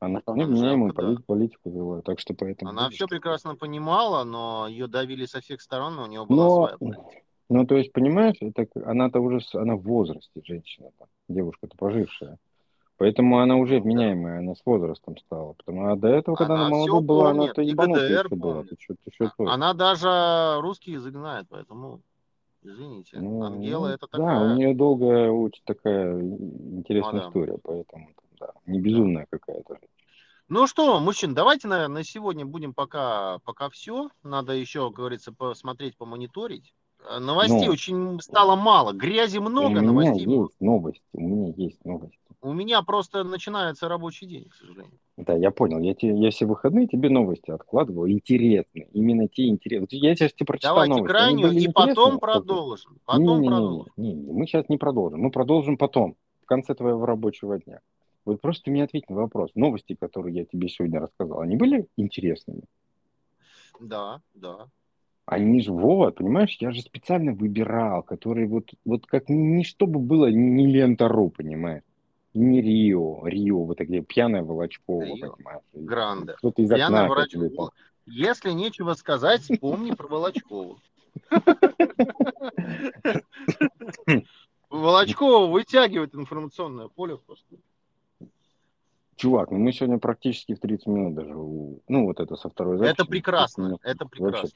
Она 0.00 0.20
вполне 0.20 0.46
вменяемую 0.46 0.94
да. 0.94 1.16
политику 1.26 1.70
вела, 1.70 2.00
так 2.00 2.18
что 2.20 2.32
поэтому... 2.32 2.70
Она 2.70 2.88
все 2.88 3.06
прекрасно 3.06 3.54
понимала, 3.54 4.24
но 4.24 4.66
ее 4.66 4.86
давили 4.86 5.26
со 5.26 5.42
всех 5.42 5.60
сторон, 5.60 5.98
у 5.98 6.06
нее 6.06 6.24
была 6.24 6.44
но, 6.44 6.66
своя 6.66 6.78
политика. 6.78 7.22
Ну, 7.50 7.66
то 7.66 7.76
есть, 7.76 7.92
понимаешь, 7.92 8.36
это, 8.40 8.66
она-то 8.86 9.20
уже, 9.20 9.40
она 9.54 9.76
в 9.76 9.82
возрасте, 9.82 10.40
женщина, 10.42 10.88
девушка-то 11.28 11.76
пожившая. 11.76 12.38
Поэтому 12.96 13.40
она 13.40 13.56
уже 13.56 13.80
вменяемая, 13.80 14.38
она 14.38 14.54
с 14.54 14.62
возрастом 14.64 15.16
стала. 15.18 15.54
Потому 15.54 15.90
а 15.90 15.96
до 15.96 16.08
этого, 16.08 16.36
когда 16.36 16.54
она, 16.54 16.66
она 16.66 16.76
молодая 16.76 17.00
была, 17.00 17.30
она-то 17.30 17.62
ебанутая 17.62 18.24
была. 18.30 18.62
Ты 18.62 18.76
что, 18.78 18.94
ты 19.02 19.10
что, 19.12 19.30
она 19.46 19.74
даже 19.74 20.60
русский 20.60 20.92
язык 20.92 21.14
знает, 21.14 21.46
поэтому 21.48 22.00
извините. 22.62 23.18
Ну, 23.18 23.42
Ангела 23.42 23.88
ну, 23.88 23.94
это 23.94 24.06
такая... 24.06 24.38
Да, 24.38 24.52
у 24.52 24.56
нее 24.56 24.74
долгая 24.74 25.30
очень 25.30 25.62
такая 25.64 26.20
интересная 26.20 27.22
ну, 27.22 27.28
история, 27.28 27.58
поэтому 27.62 28.08
да, 28.40 28.52
не 28.66 28.80
безумная 28.80 29.26
какая-то. 29.30 29.78
Ну 30.48 30.66
что, 30.66 30.98
мужчин, 30.98 31.32
давайте, 31.32 31.68
наверное, 31.68 31.98
на 31.98 32.04
сегодня 32.04 32.44
будем 32.44 32.74
пока, 32.74 33.38
пока 33.44 33.70
все. 33.70 34.08
Надо 34.24 34.52
еще, 34.52 34.88
как 34.88 34.96
говорится, 34.96 35.32
посмотреть, 35.32 35.96
помониторить. 35.96 36.74
Э, 37.08 37.18
новостей 37.18 37.66
ну, 37.66 37.72
очень 37.72 38.20
стало 38.20 38.56
мало, 38.56 38.92
грази 38.92 39.38
много, 39.38 39.78
у 39.78 39.82
новостей. 39.82 40.26
Меня 40.26 40.42
есть 40.42 40.60
новости, 40.60 41.02
у 41.12 41.20
меня 41.20 41.52
есть 41.56 41.84
новости. 41.84 42.18
У 42.42 42.52
меня 42.52 42.82
просто 42.82 43.22
начинается 43.22 43.88
рабочий 43.88 44.26
день, 44.26 44.48
к 44.48 44.54
сожалению. 44.54 44.98
Да, 45.18 45.34
я 45.34 45.50
понял. 45.50 45.78
Я, 45.80 45.94
тебе, 45.94 46.18
я 46.18 46.30
все 46.30 46.46
выходные 46.46 46.86
тебе 46.86 47.10
новости 47.10 47.50
откладывал. 47.50 48.08
Интересные. 48.08 48.88
Именно 48.92 49.28
те 49.28 49.46
интересные. 49.46 50.00
Я 50.00 50.16
сейчас 50.16 50.32
тебе 50.32 50.46
прочитал 50.46 50.76
Давайте 50.76 50.94
новости. 50.94 51.12
крайнюю 51.12 51.52
и 51.52 51.68
потом 51.68 52.18
продолжим. 52.18 52.98
Потом 53.04 53.42
не, 53.42 53.48
не, 53.48 53.48
продолжим. 53.48 53.92
Не, 53.98 54.14
не, 54.14 54.22
не, 54.22 54.32
мы 54.32 54.46
сейчас 54.46 54.68
не 54.70 54.78
продолжим. 54.78 55.20
Мы 55.20 55.30
продолжим 55.30 55.76
потом, 55.76 56.16
в 56.42 56.46
конце 56.46 56.74
твоего 56.74 57.04
рабочего 57.04 57.58
дня. 57.58 57.80
Вот 58.24 58.40
просто 58.40 58.64
ты 58.64 58.70
мне 58.70 58.84
ответь 58.84 59.08
на 59.08 59.16
вопрос. 59.16 59.50
Новости, 59.54 59.94
которые 59.94 60.36
я 60.36 60.44
тебе 60.44 60.68
сегодня 60.68 61.00
рассказал, 61.00 61.40
они 61.40 61.56
были 61.56 61.86
интересными? 61.96 62.62
Да, 63.80 64.20
да. 64.34 64.68
Они 65.24 65.62
же, 65.62 65.72
Вова, 65.72 66.10
понимаешь, 66.10 66.56
я 66.60 66.72
же 66.72 66.82
специально 66.82 67.32
выбирал, 67.32 68.02
которые 68.02 68.48
вот, 68.48 68.70
вот 68.84 69.06
как 69.06 69.28
не 69.28 69.64
чтобы 69.64 70.00
было 70.00 70.26
не 70.26 70.66
лента 70.66 71.08
РУ, 71.08 71.30
понимаешь? 71.30 71.82
Не 72.34 72.60
Рио, 72.60 73.26
Рио, 73.26 73.64
вот 73.64 73.80
где 73.80 74.02
пьяная 74.02 74.42
Волочкова, 74.42 75.02
Рио. 75.02 75.32
понимаешь? 75.32 75.62
Гранде. 75.72 76.34
Кто-то 76.34 76.62
из 76.62 76.68
пьяная 76.68 77.04
окна 77.04 77.14
Волочкова. 77.14 77.72
Если 78.06 78.50
нечего 78.50 78.94
сказать, 78.94 79.42
вспомни 79.42 79.92
про 79.92 80.08
Волочкову. 80.08 80.78
Волочкова 84.70 85.46
вытягивает 85.46 86.14
информационное 86.14 86.88
поле 86.88 87.16
просто. 87.16 87.56
Чувак, 89.20 89.50
ну 89.50 89.58
мы 89.58 89.70
сегодня 89.72 89.98
практически 89.98 90.54
в 90.54 90.60
30 90.60 90.86
минут 90.86 91.14
даже, 91.14 91.34
ну 91.34 92.06
вот 92.06 92.20
это 92.20 92.36
со 92.36 92.48
второй 92.48 92.78
записи. 92.78 92.94
Это 92.94 93.04
прекрасно, 93.04 93.76
это 93.82 94.06
прекрасно. 94.06 94.48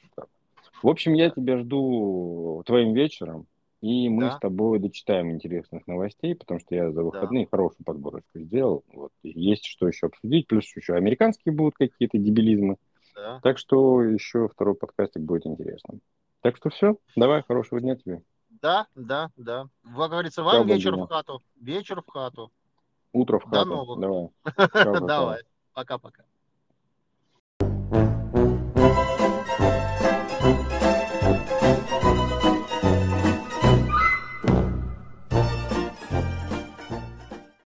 В 0.82 0.88
общем, 0.88 1.12
я 1.12 1.28
тебя 1.28 1.58
жду 1.58 2.62
твоим 2.64 2.94
вечером, 2.94 3.46
и 3.82 4.08
мы 4.08 4.22
да. 4.22 4.36
с 4.36 4.40
тобой 4.40 4.78
дочитаем 4.78 5.32
интересных 5.32 5.86
новостей, 5.86 6.34
потому 6.34 6.60
что 6.60 6.74
я 6.74 6.90
за 6.92 7.02
выходные 7.02 7.44
да. 7.44 7.50
хорошую 7.50 7.84
подборочку 7.84 8.38
сделал. 8.38 8.84
Вот. 8.90 9.12
Есть 9.22 9.66
что 9.66 9.86
еще 9.86 10.06
обсудить, 10.06 10.46
плюс 10.46 10.64
еще 10.74 10.94
американские 10.94 11.54
будут 11.54 11.74
какие-то 11.76 12.16
дебилизмы. 12.16 12.76
Да. 13.14 13.40
Так 13.42 13.58
что 13.58 14.00
еще 14.00 14.48
второй 14.48 14.76
подкастик 14.76 15.20
будет 15.20 15.46
интересным. 15.46 16.00
Так 16.40 16.56
что 16.56 16.70
все, 16.70 16.96
давай, 17.16 17.42
хорошего 17.42 17.82
дня 17.82 17.96
тебе. 17.96 18.22
Да, 18.62 18.86
да, 18.94 19.28
да. 19.36 19.66
Как 19.82 20.10
говорится, 20.10 20.42
вам 20.42 20.64
Все, 20.64 20.74
вечер 20.74 20.96
в 20.96 21.06
хату. 21.06 21.42
Вечер 21.60 22.00
в 22.00 22.10
хату. 22.10 22.50
Утро 23.14 23.38
в 23.38 23.44
хату. 23.44 23.70
До 23.70 23.76
новых. 23.76 23.98
Давай. 24.74 25.00
Давай. 25.00 25.42
Пока-пока. 25.72 26.24